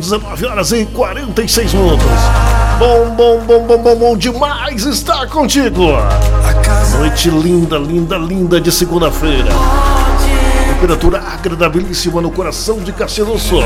[0.09, 2.07] 19 horas e 46 minutos.
[2.79, 5.85] Bom, bom, bom, bom, bom, bom demais estar contigo.
[6.99, 9.51] Noite linda, linda, linda de segunda-feira.
[10.67, 13.63] Temperatura agradabilíssima no coração de Caxias do Sul.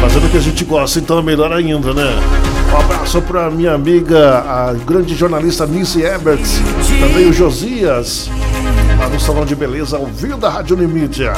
[0.00, 2.08] Fazendo o que a gente gosta, então é melhor ainda, né?
[2.72, 6.62] Um abraço para minha amiga, a grande jornalista Nissy Eberts,
[6.98, 8.30] também o Josias,
[8.98, 11.34] lá no Salão de Beleza, ao vivo da Rádio Unimídia.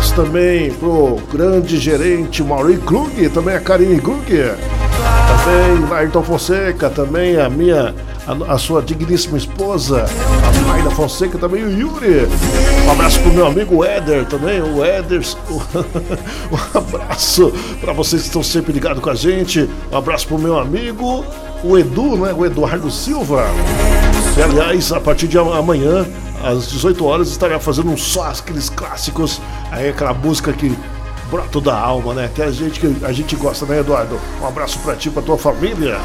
[0.00, 7.38] Abraço também pro grande gerente Mauri Krug, também a Karine Krug, também Ayrton Fonseca, também
[7.38, 7.94] a minha
[8.26, 10.06] a, a, sua digníssima esposa,
[10.42, 12.26] a Maida Fonseca, também o Yuri.
[12.86, 15.20] Um abraço pro meu amigo Éder também, o Éder.
[16.50, 19.68] um abraço para vocês que estão sempre ligados com a gente.
[19.92, 21.26] Um abraço pro meu amigo,
[21.62, 22.32] o Edu, né?
[22.32, 23.44] O Eduardo Silva.
[24.34, 26.06] Que, aliás, a partir de amanhã,
[26.42, 30.76] às 18 horas, estará fazendo um só aqueles clássicos, aí aquela música que
[31.30, 32.30] broto da alma, né?
[32.34, 34.18] Que a gente, que a gente gosta, né, Eduardo?
[34.42, 35.96] Um abraço pra ti, pra tua família.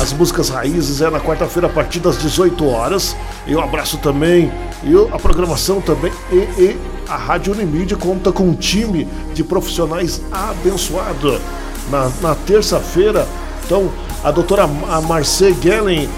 [0.00, 3.14] As músicas raízes é na quarta-feira a partir das 18 horas.
[3.46, 4.50] E um abraço também.
[4.82, 6.10] E a programação também.
[6.32, 11.38] E, e a Rádio Unimídia conta com um time de profissionais abençoado.
[11.90, 13.26] Na, na terça-feira,
[13.66, 13.90] então,
[14.24, 16.08] a doutora Marcê Gellen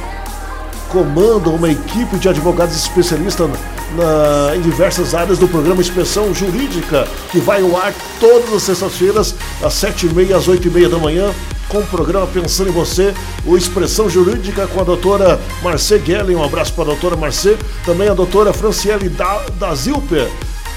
[0.92, 3.48] comanda uma equipe de advogados especialistas
[3.96, 9.34] na, em diversas áreas do programa Inspeção Jurídica, que vai ao ar todas as sextas-feiras,
[9.62, 11.32] às 7h30 às 8h30 da manhã,
[11.68, 13.14] com o programa Pensando em Você,
[13.46, 16.36] o Expressão Jurídica com a doutora Marcê Gellen.
[16.36, 17.56] Um abraço para a doutora Marcê.
[17.86, 20.28] Também a doutora Franciele da, da Zilper.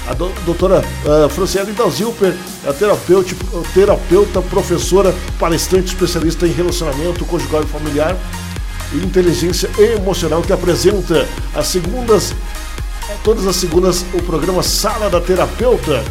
[0.08, 2.34] A do, doutora uh, Franciele da Zilper,
[2.66, 3.34] a terapeuta,
[3.74, 8.45] terapeuta, professora, palestrante especialista em relacionamento conjugal e familiar e
[9.04, 12.34] inteligência emocional, que apresenta as segundas,
[13.22, 16.02] todas as segundas, o programa Sala da Terapeuta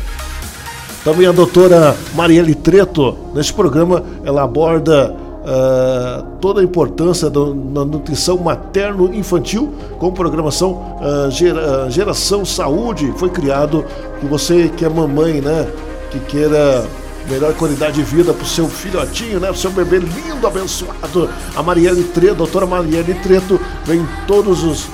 [1.05, 7.85] também a doutora Marielle Treto, neste programa, ela aborda uh, toda a importância da, da
[7.85, 13.13] nutrição materno-infantil com programação uh, gera, Geração Saúde.
[13.17, 13.85] Foi criado
[14.19, 15.67] que você que é mamãe, né,
[16.09, 16.83] que queira
[17.29, 19.49] melhor qualidade de vida para o seu filhotinho, né?
[19.49, 21.29] O seu bebê lindo, abençoado.
[21.55, 24.87] A Marielle Treto, doutora Marielle Treto, vem todos os.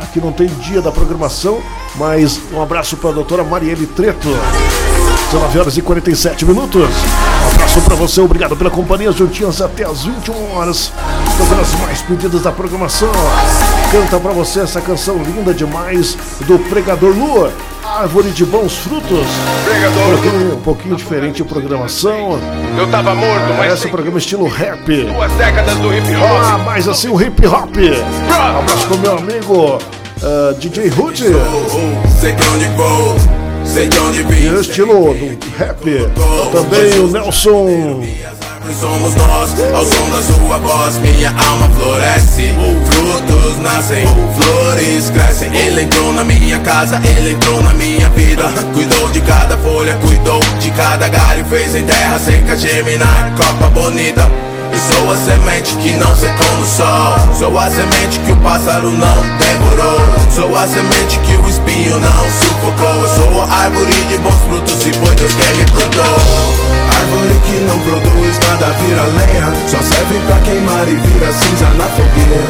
[0.00, 1.60] Aqui não tem dia da programação,
[1.94, 4.28] mas um abraço para a doutora Marielle Treto.
[5.30, 6.88] 19 horas e 47 minutos.
[6.88, 10.92] Um abraço para você, obrigado pela companhia, juntinhas até as 21 horas.
[11.36, 13.10] Tocando as mais pedidas da programação.
[13.90, 17.52] Canta para você essa canção linda demais do Pregador Lua.
[17.96, 19.26] Árvore de bons frutos.
[19.64, 20.02] Pregador.
[20.02, 22.38] Um pouquinho, um pouquinho diferente a programação.
[22.76, 23.72] Eu tava morto, mas.
[23.72, 24.84] Esse é o programa estilo rap.
[24.84, 26.42] Duas décadas do hip hop.
[26.42, 27.74] Ah, mais assim o hip hop.
[27.74, 31.24] Um abraço pro meu amigo uh, DJ Hood.
[32.20, 33.16] Sei que onde vou.
[33.64, 34.54] Sei de onde vim.
[34.54, 35.80] E estilo do rap.
[36.52, 38.02] Também o Nelson.
[38.74, 42.54] Somos nós, ao som da sua voz, minha alma floresce.
[42.90, 45.54] Frutos nascem, flores crescem.
[45.54, 48.44] Ele entrou na minha casa, ele entrou na minha vida.
[48.74, 51.44] Cuidou de cada folha, cuidou de cada galho.
[51.46, 54.30] Fez em terra seca germinar, copa bonita.
[54.72, 58.90] E sou a semente que não secou no sol Sou a semente que o pássaro
[58.90, 60.00] não devorou
[60.34, 64.86] Sou a semente que o espinho não sufocou Eu sou a árvore de bons frutos
[64.86, 69.52] e foi Deus quem me plantou Árvore que não produz nada vira lenha.
[69.68, 72.42] Só serve pra queimar e vira cinza na fogueira.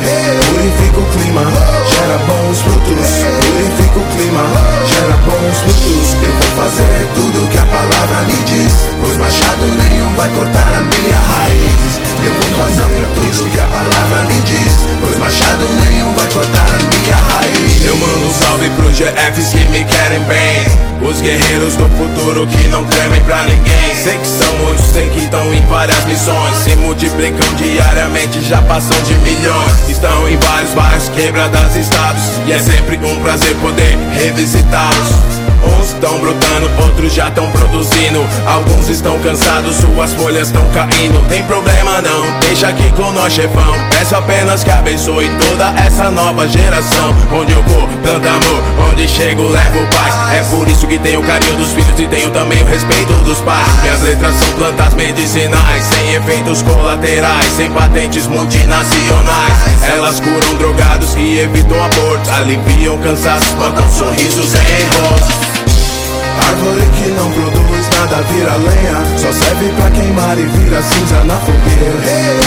[0.49, 1.45] Purifica o clima,
[1.93, 3.09] gera bons frutos.
[3.45, 4.45] Purifica o clima,
[4.89, 6.17] gera bons frutos.
[6.23, 8.73] Eu vou fazer tudo que a palavra me diz.
[9.01, 11.93] Pois machado nenhum vai cortar a minha raiz.
[12.25, 14.73] Eu vou fazer tudo que a palavra me diz.
[15.03, 17.85] Pois machado nenhum vai cortar a minha raiz.
[17.85, 20.87] Eu mando um salve pros GFs que me querem bem.
[21.03, 23.95] Os guerreiros do futuro que não tremem pra ninguém.
[24.03, 26.57] Sei que são muitos, sei que estão em várias missões.
[26.57, 29.89] Se multiplicam diariamente, já passam de milhões.
[29.89, 32.23] Estão em vários bairros, quebradas estados.
[32.47, 38.25] E é sempre um prazer poder revisitá-los Uns estão brotando, outros já estão produzindo.
[38.47, 41.21] Alguns estão cansados, suas folhas estão caindo.
[41.29, 43.75] Tem problema não, deixa aqui com nós, chefão.
[43.91, 47.15] Peço apenas que abençoe toda essa nova geração.
[47.33, 50.15] Onde eu vou, tanto amor, onde chego, levo paz.
[50.35, 53.39] É por isso que tenho o carinho dos filhos e tenho também o respeito dos
[53.41, 53.67] pais.
[53.83, 59.57] Minhas letras são plantas medicinais, sem efeitos colaterais, sem patentes multinacionais.
[59.95, 65.56] Elas curam drogados e evitam abortos, aliviam cansaços, mandam sorrisos em rostos.
[66.49, 69.19] Árvore que não produz nada vira lenha.
[69.19, 71.99] Só serve pra queimar e vira cinza na fogueira.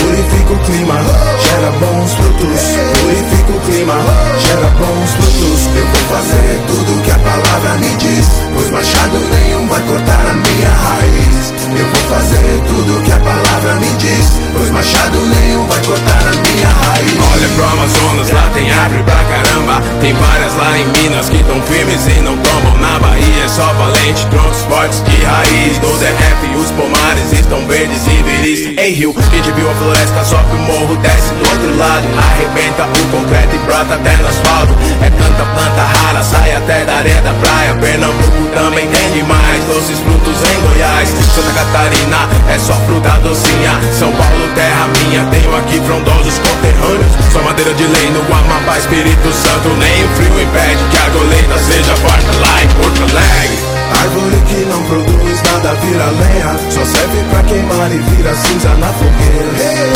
[0.01, 0.95] Purifica o clima,
[1.43, 2.61] gera bons frutos.
[3.01, 3.95] Purifica o clima,
[4.39, 5.67] gera bons frutos.
[5.75, 10.69] Eu vou fazer tudo que palavra me diz Pois machado nenhum vai cortar a minha
[10.69, 11.53] raiz.
[11.69, 16.33] Eu vou fazer tudo que a palavra me diz Pois machado nenhum vai cortar a
[16.33, 17.13] minha raiz.
[17.33, 19.81] Olha pro Amazonas, lá tem árvore pra caramba.
[20.01, 22.77] Tem várias lá em Minas que tão firmes e não tombam.
[22.79, 25.77] Na Bahia é só valente, troncos fortes de raiz.
[25.79, 28.77] Do DF é os pomares estão verdes e viris.
[28.77, 32.07] Em Rio, quem te viu a floresta que o morro, desce do outro lado.
[32.17, 34.73] Arrebenta o concreto e brota até no asfalto.
[35.01, 39.99] É tanta planta rara, sai até da areia da praia Pernambuco também tem demais, doces
[39.99, 41.09] frutos em Goiás
[41.39, 43.79] Santa Catarina é só fruta docinha.
[43.97, 47.11] São Paulo terra minha, tenho aqui frondosos conterrâneos.
[47.31, 51.57] Só madeira de lei no Amapá, Espírito Santo Nem o frio impede que a goleta
[51.59, 53.68] seja forte lá em Porto Alegre
[54.01, 56.55] Árvore que não produz nada vira lenha.
[56.69, 59.49] Só serve pra queimar e vira cinza na fogueira.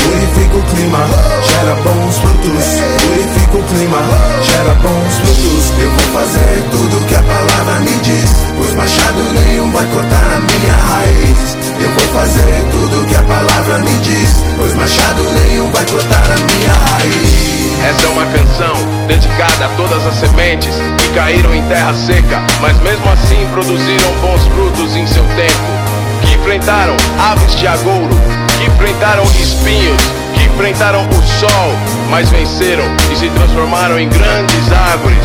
[0.04, 1.00] Purifica o clima,
[1.44, 2.66] gera bons frutos.
[3.02, 4.02] Purifica o clima,
[4.44, 5.74] gera bons frutos.
[5.80, 8.32] Eu vou fazer tudo que a palavra me diz.
[8.58, 11.58] Pois machado nenhum vai cortar a minha raiz.
[11.80, 14.44] Eu vou fazer tudo que a palavra me diz.
[14.58, 18.76] Pois machado nenhum vai cortar a minha raiz essa é uma canção
[19.08, 24.46] dedicada a todas as sementes que caíram em terra seca, mas mesmo assim produziram bons
[24.48, 25.94] frutos em seu tempo.
[26.22, 28.16] Que enfrentaram aves de agouro,
[28.58, 30.02] que enfrentaram espinhos,
[30.34, 31.76] que enfrentaram o sol,
[32.10, 35.24] mas venceram e se transformaram em grandes árvores.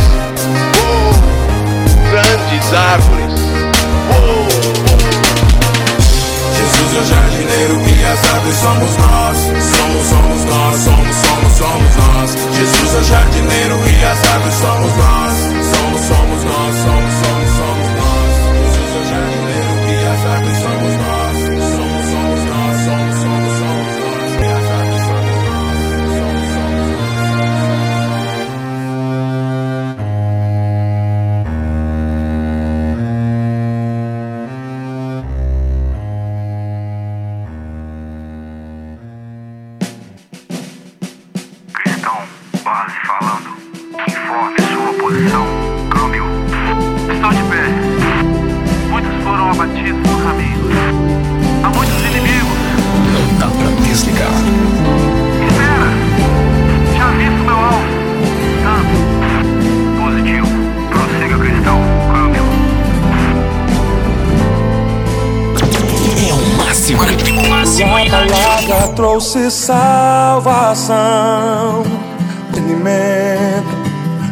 [0.76, 1.14] Uh,
[2.10, 3.40] grandes árvores.
[4.10, 4.57] Uh.
[6.88, 9.36] Jesus é o jardineiro e as árvores somos nós.
[9.36, 12.30] Somos, somos nós, somos, somos, somos nós.
[12.56, 15.34] Jesus é o jardineiro e as árvores somos nós.
[15.68, 17.37] Somos, somos nós, somos, somos, somos
[69.18, 70.92] trouxe salvação,
[72.50, 73.76] entendimento,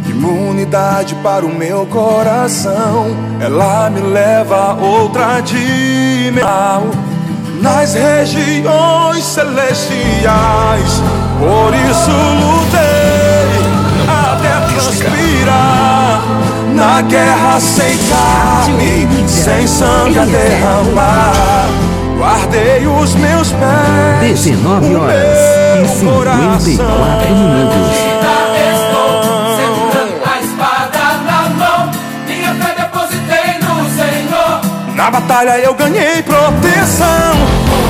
[0.08, 3.08] imunidade para o meu coração.
[3.40, 6.88] Ela me leva a outra dimensão,
[7.60, 11.02] nas regiões celestiais.
[11.40, 13.58] Por isso lutei
[14.06, 16.22] até transpirar.
[16.76, 21.65] Na guerra sem carne, sem sangue a derramar.
[22.16, 24.44] Guardei os meus pés.
[24.44, 25.38] 19 o horas
[25.84, 26.56] e 54 coração.
[27.36, 27.96] minutos.
[30.24, 31.90] a espada na mão,
[32.26, 34.60] minha fé depositei no Senhor.
[34.94, 37.34] Na batalha eu ganhei proteção.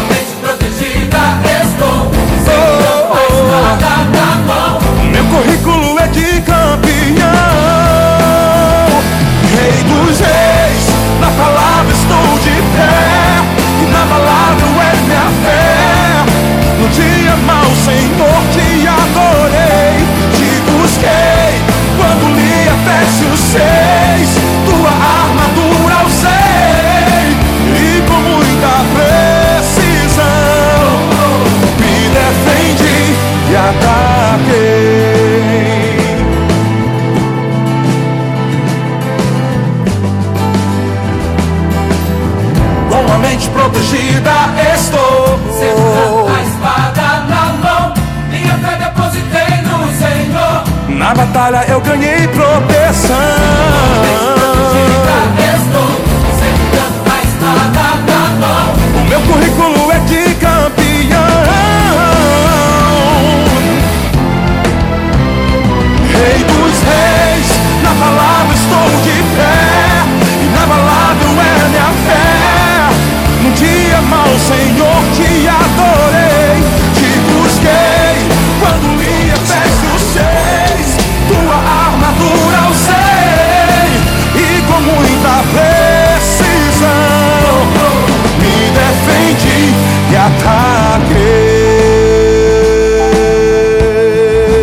[0.09, 1.19] Mente protegida
[1.63, 2.11] estou,
[2.45, 4.81] segurando a espada na mão.
[5.13, 6.86] Meu currículo é de campeão.
[23.07, 23.61] Efésios 6.
[24.67, 27.29] Tua armadura usei.
[27.73, 30.25] E com muita precisão
[31.79, 33.01] me defendi
[33.51, 34.67] e ataquei.
[42.91, 44.46] Com a mente protegida
[51.17, 53.76] batalha eu ganhei proteção.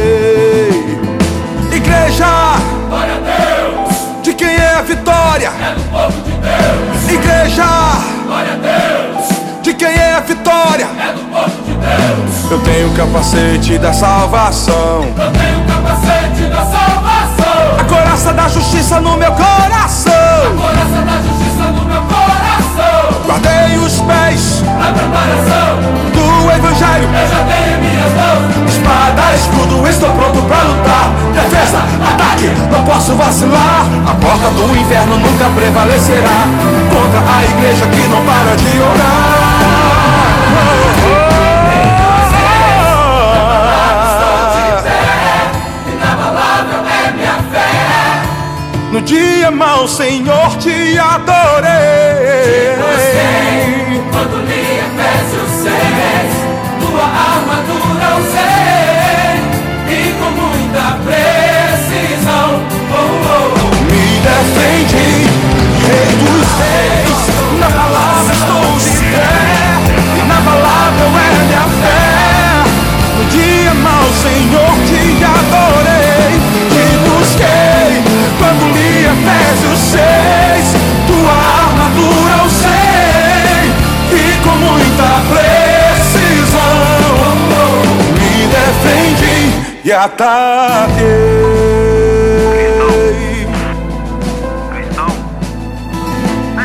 [0.03, 0.97] Ataquei.
[1.71, 2.25] Igreja,
[2.89, 5.47] Glória a Deus, de quem é a vitória?
[5.49, 7.09] é do povo de Deus.
[7.09, 7.65] Igreja,
[8.25, 10.87] Glória a Deus, de quem é a vitória?
[10.99, 12.51] é do povo de Deus.
[12.51, 17.79] Eu tenho o capacete da salvação, Eu tenho o capacete da salvação.
[17.79, 19.41] a coraça da justiça no meu coração.
[19.43, 20.12] Coraça da justiça no meu coração.
[23.43, 25.75] Guardei os pés Na preparação
[26.13, 27.09] do Evangelho.
[27.09, 31.11] Eu já tenho minhas mãos Espada, escudo, estou pronto pra lutar.
[31.33, 31.79] Defesa,
[32.11, 33.85] ataque, não posso vacilar.
[34.07, 36.47] A porta do inferno nunca prevalecerá
[36.89, 39.92] contra a igreja que não para de Inabalável
[48.93, 52.77] No dia mau, Senhor, te adorei.
[54.11, 55.73] Quando li Efésios 6
[56.79, 59.33] Tua armadura usei
[59.89, 63.75] E com muita precisão oh, oh, oh.
[63.89, 65.11] Me defendi,
[65.87, 67.21] rei dos reis.
[67.59, 69.33] Na palavra estou de pé.
[70.23, 72.13] Inabalável é minha fé.
[73.17, 75.82] No dia mau, Senhor, te adorei.
[89.83, 91.43] E ataquei.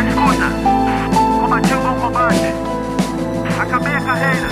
[0.09, 0.51] Escuta,
[1.41, 2.55] combati o bom combate.
[3.61, 4.49] Acabei a carreira.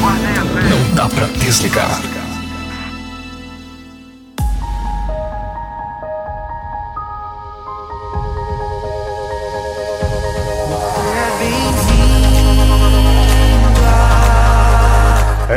[0.00, 0.62] Guardei a fé.
[0.70, 2.13] Não dá pra desligar.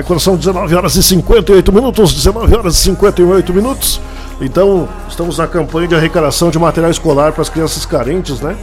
[0.08, 4.00] Quando são 19 horas e 58 minutos, 19 horas e 58 minutos.
[4.40, 8.56] Então, estamos na campanha de arrecadação de material escolar para as crianças carentes, né?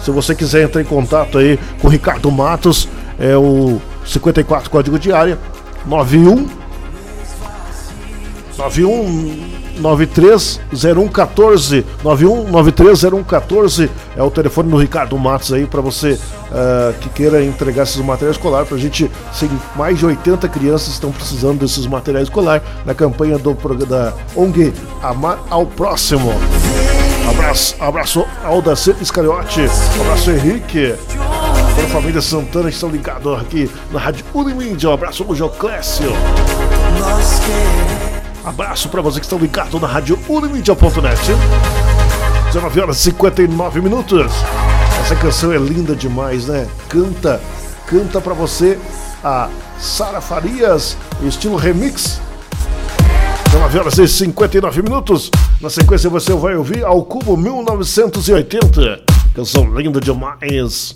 [0.00, 2.88] Se você quiser entrar em contato aí com o Ricardo Matos,
[3.18, 5.38] é o 54 código de área
[5.84, 6.46] 91
[9.80, 16.16] 91930114 91930114 é o telefone do Ricardo Matos aí para você
[16.50, 21.10] ah, que queira entregar esses materiais escolares pra gente sem mais de 80 crianças estão
[21.10, 23.52] precisando desses materiais escolares na campanha do
[23.86, 26.32] da ONG Amar ao Próximo.
[27.28, 29.60] Abraço, abraço Aldacir Iscariote,
[30.00, 30.94] abraço Henrique.
[31.82, 34.90] A família Santana estão ligados aqui na Rádio Unimídia.
[34.90, 36.12] Um abraço ao Joclésio.
[38.44, 41.20] Abraço para vocês que estão ligados na rádio Unimídia.net.
[42.46, 44.32] 19 horas e 59 minutos.
[45.00, 46.66] Essa canção é linda demais, né?
[46.88, 47.40] Canta,
[47.86, 48.78] canta para você
[49.22, 52.20] a Sara Farias, estilo remix.
[53.46, 55.30] 19 horas e 59 minutos.
[55.60, 59.02] Na sequência você vai ouvir ao Cubo 1980.
[59.36, 60.92] Canção linda demais.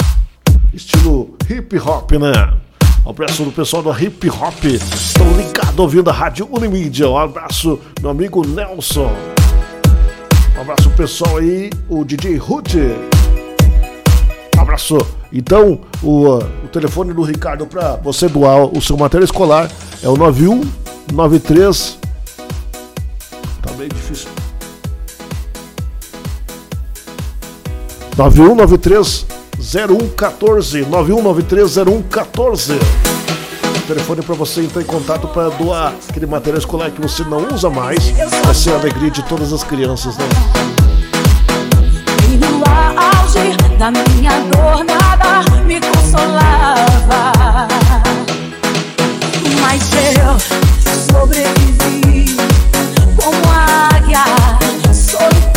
[0.74, 2.65] Estilo hip hop, né?
[3.06, 4.64] Um abraço do pessoal do hip hop.
[4.64, 7.08] Estão ligados ouvindo a Rádio Unimídia.
[7.08, 9.12] Um abraço, meu amigo Nelson.
[10.56, 12.74] Um abraço pessoal aí, o DJ Ruth.
[14.56, 14.98] Um abraço.
[15.32, 19.70] Então, o, o telefone do Ricardo para você doar o seu material escolar
[20.02, 21.98] é o 9193.
[23.62, 24.28] Tá bem difícil.
[28.16, 32.78] 9193 0114 9193 0114
[33.88, 37.70] Telefone para você entrar em contato para doar aquele material escolar que você não usa
[37.70, 38.10] mais.
[38.44, 40.24] Vai ser a alegria de todas as crianças, né?
[42.28, 42.64] E no
[42.96, 47.32] auge da minha dor nada me consolava
[49.60, 50.36] Mas eu
[51.12, 52.36] sobrevivi
[53.16, 54.24] como águia
[54.92, 55.55] solitária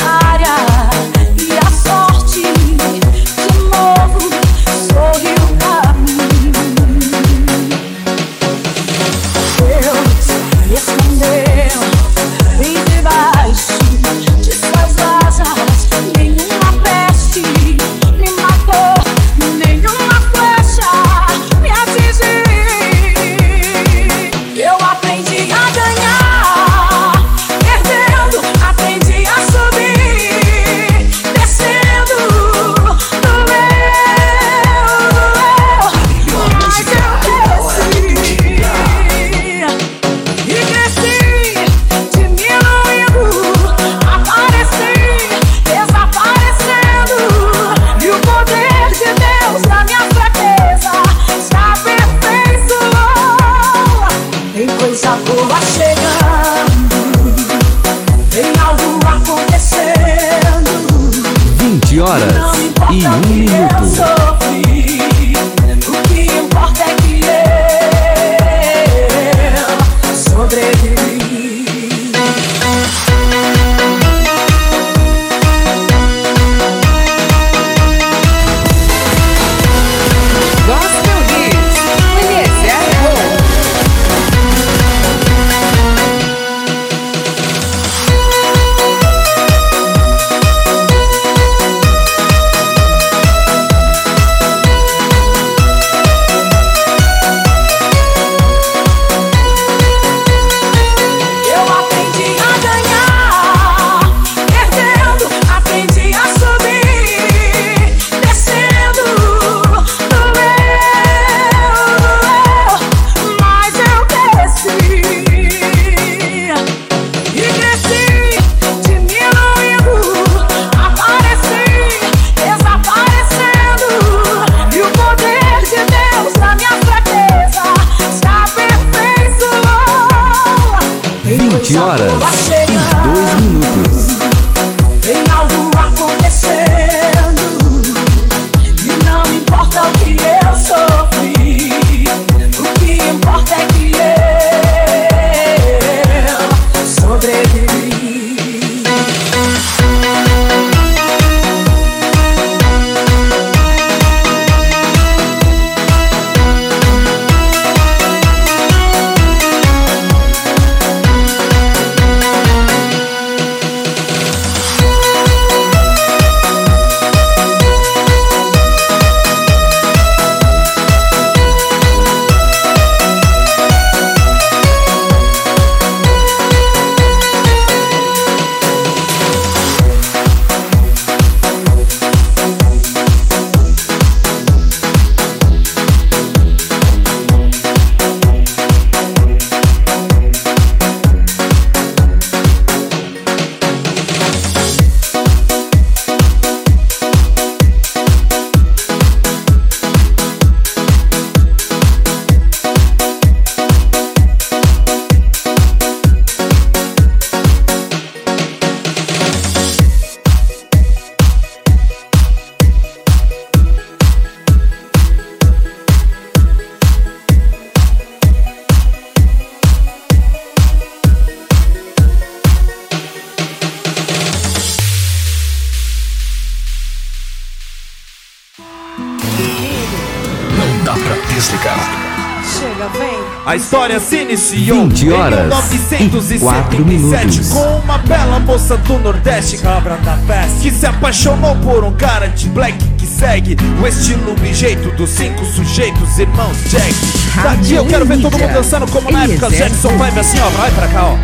[233.49, 237.49] A história se iniciou 20 horas em e quatro 1977 minutos.
[237.51, 242.27] com uma bela moça do Nordeste, cabra da peste, que se apaixonou por um cara
[242.27, 246.93] de black que segue o estilo e jeito dos cinco sujeitos irmãos Jack.
[247.41, 250.69] Daqui eu quero ver todo mundo dançando como na época Jackson Five assim, ó, vai
[250.69, 251.17] pra cá, ó.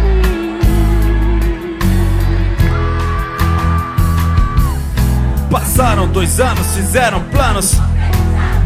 [5.51, 7.75] Passaram dois anos, fizeram planos.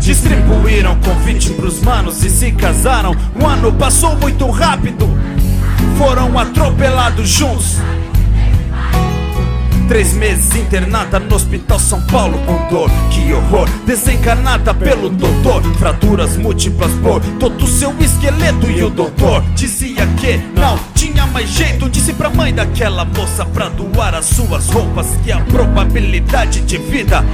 [0.10, 3.15] Distribuíram convite pros manos e se casaram.
[3.40, 5.07] Um ano passou muito rápido.
[5.99, 7.77] Foram atropelados juntos.
[9.88, 16.38] Três meses internada no hospital São Paulo com dor, que horror Desencarnada pelo doutor, fraturas
[16.38, 21.90] múltiplas por todo o seu esqueleto E o doutor dizia que não tinha mais jeito
[21.90, 27.26] Disse pra mãe daquela moça pra doar as suas roupas Que a probabilidade de vida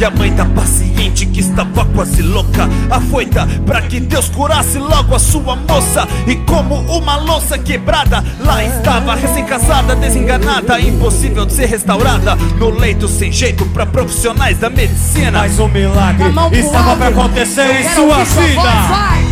[0.00, 2.68] e a mãe da paciente que estava quase louca.
[2.90, 6.08] Afoita pra que Deus curasse logo a sua moça.
[6.26, 10.80] E como uma louça quebrada Lá estava recém-casada, desenganada.
[10.80, 12.34] Impossível de ser restaurada.
[12.58, 15.40] No leito sem jeito pra profissionais da medicina.
[15.40, 19.29] Mas um milagre estava pra acontecer em sua vida.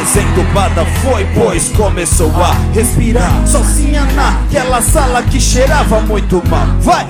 [0.00, 3.46] Desentubada foi, pois começou a respirar.
[3.46, 6.66] Sozinha naquela sala que cheirava muito mal.
[6.80, 7.06] Vai!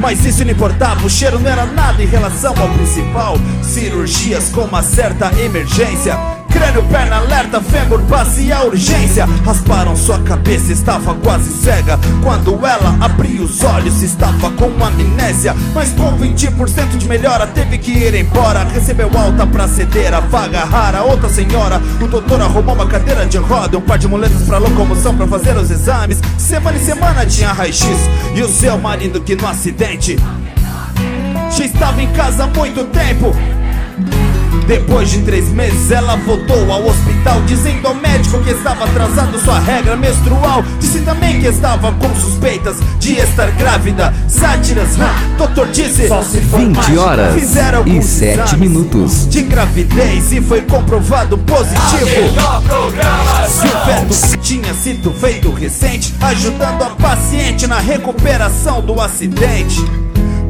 [0.00, 3.36] Mas isso não importava, o cheiro não era nada em relação ao principal.
[3.62, 6.18] Cirurgias com uma certa emergência
[6.58, 9.26] Crânio, perna alerta, fêmur, passe a urgência.
[9.46, 11.96] Rasparam sua cabeça, estava quase cega.
[12.20, 15.54] Quando ela abriu os olhos, estava com amnésia.
[15.72, 18.64] Mas com 20% de melhora, teve que ir embora.
[18.64, 21.04] Recebeu alta pra ceder a vaga rara.
[21.04, 25.16] Outra senhora, o doutor arrumou uma cadeira de roda Um par de muletas pra locomoção
[25.16, 26.20] pra fazer os exames.
[26.36, 27.86] Semana em semana tinha raio-x.
[28.34, 30.18] E o seu marido que no acidente
[31.56, 33.32] já estava em casa há muito tempo
[34.68, 39.58] depois de três meses ela voltou ao hospital Dizendo ao médico que estava atrasado sua
[39.58, 45.08] regra menstrual Disse também que estava com suspeitas de estar grávida Sátiras, hã?
[45.38, 47.00] doutor disse Só se for 20 mágica.
[47.00, 49.28] horas Fizeram e alguns 7 exames minutos.
[49.30, 52.28] De gravidez e foi comprovado positivo
[53.48, 59.82] Se o feto tinha sido feito recente Ajudando a paciente na recuperação do acidente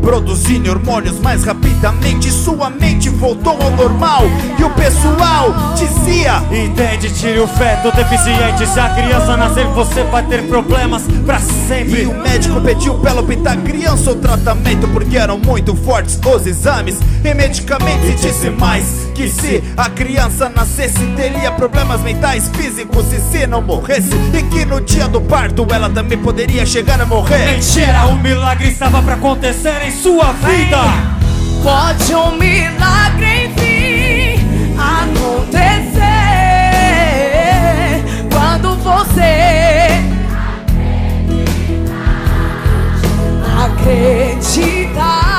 [0.00, 4.22] Produzindo hormônios mais rapidamente Sua mente voltou ao normal
[4.58, 8.66] E o pessoal dizia Entende, tire o feto deficiente.
[8.66, 12.02] Se a criança nascer, você vai ter problemas pra sempre.
[12.02, 16.46] E o médico pediu pra ela optar criança ou tratamento Porque eram muito fortes os
[16.46, 23.12] exames E medicamentos e disse mais Que se a criança nascesse Teria problemas mentais, físicos
[23.12, 27.06] E se não morresse E que no dia do parto ela também poderia chegar a
[27.06, 30.82] morrer Mentira, um milagre estava pra acontecer em sua vida.
[31.62, 34.38] Pode um milagre enfim
[34.76, 36.04] acontecer
[38.30, 39.88] quando você
[43.64, 45.37] acreditar.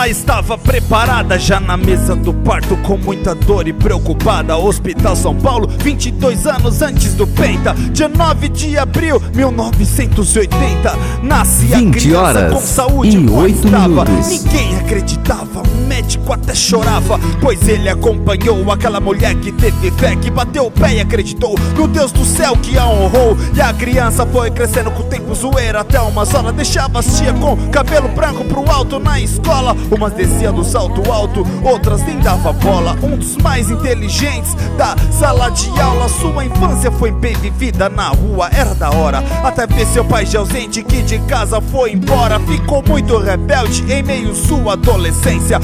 [0.00, 4.56] Ela estava preparada já na mesa do parto Com muita dor e preocupada.
[4.56, 11.78] Hospital São Paulo, 22 anos antes do Penta Dia 9 de abril, 1980 Nasce a
[11.80, 14.06] 20 criança com saúde e boa oito estava.
[14.06, 14.28] minutos.
[14.28, 20.30] Ninguém acreditava, o médico até chorava Pois ele acompanhou aquela mulher que teve fé Que
[20.30, 21.54] bateu o pé e acreditou.
[21.76, 23.36] No Deus do céu que a honrou.
[23.54, 27.34] E a criança foi crescendo com o tempo zoeira Até umas horas deixava as tia
[27.34, 32.52] com cabelo branco pro alto na escola Umas descia do salto alto, outras nem dava
[32.52, 32.96] bola.
[33.02, 36.08] Um dos mais inteligentes da sala de aula.
[36.08, 39.22] Sua infância foi bem vivida na rua, era da hora.
[39.42, 42.38] Até ver seu pai já ausente que de casa foi embora.
[42.40, 45.58] Ficou muito rebelde em meio sua adolescência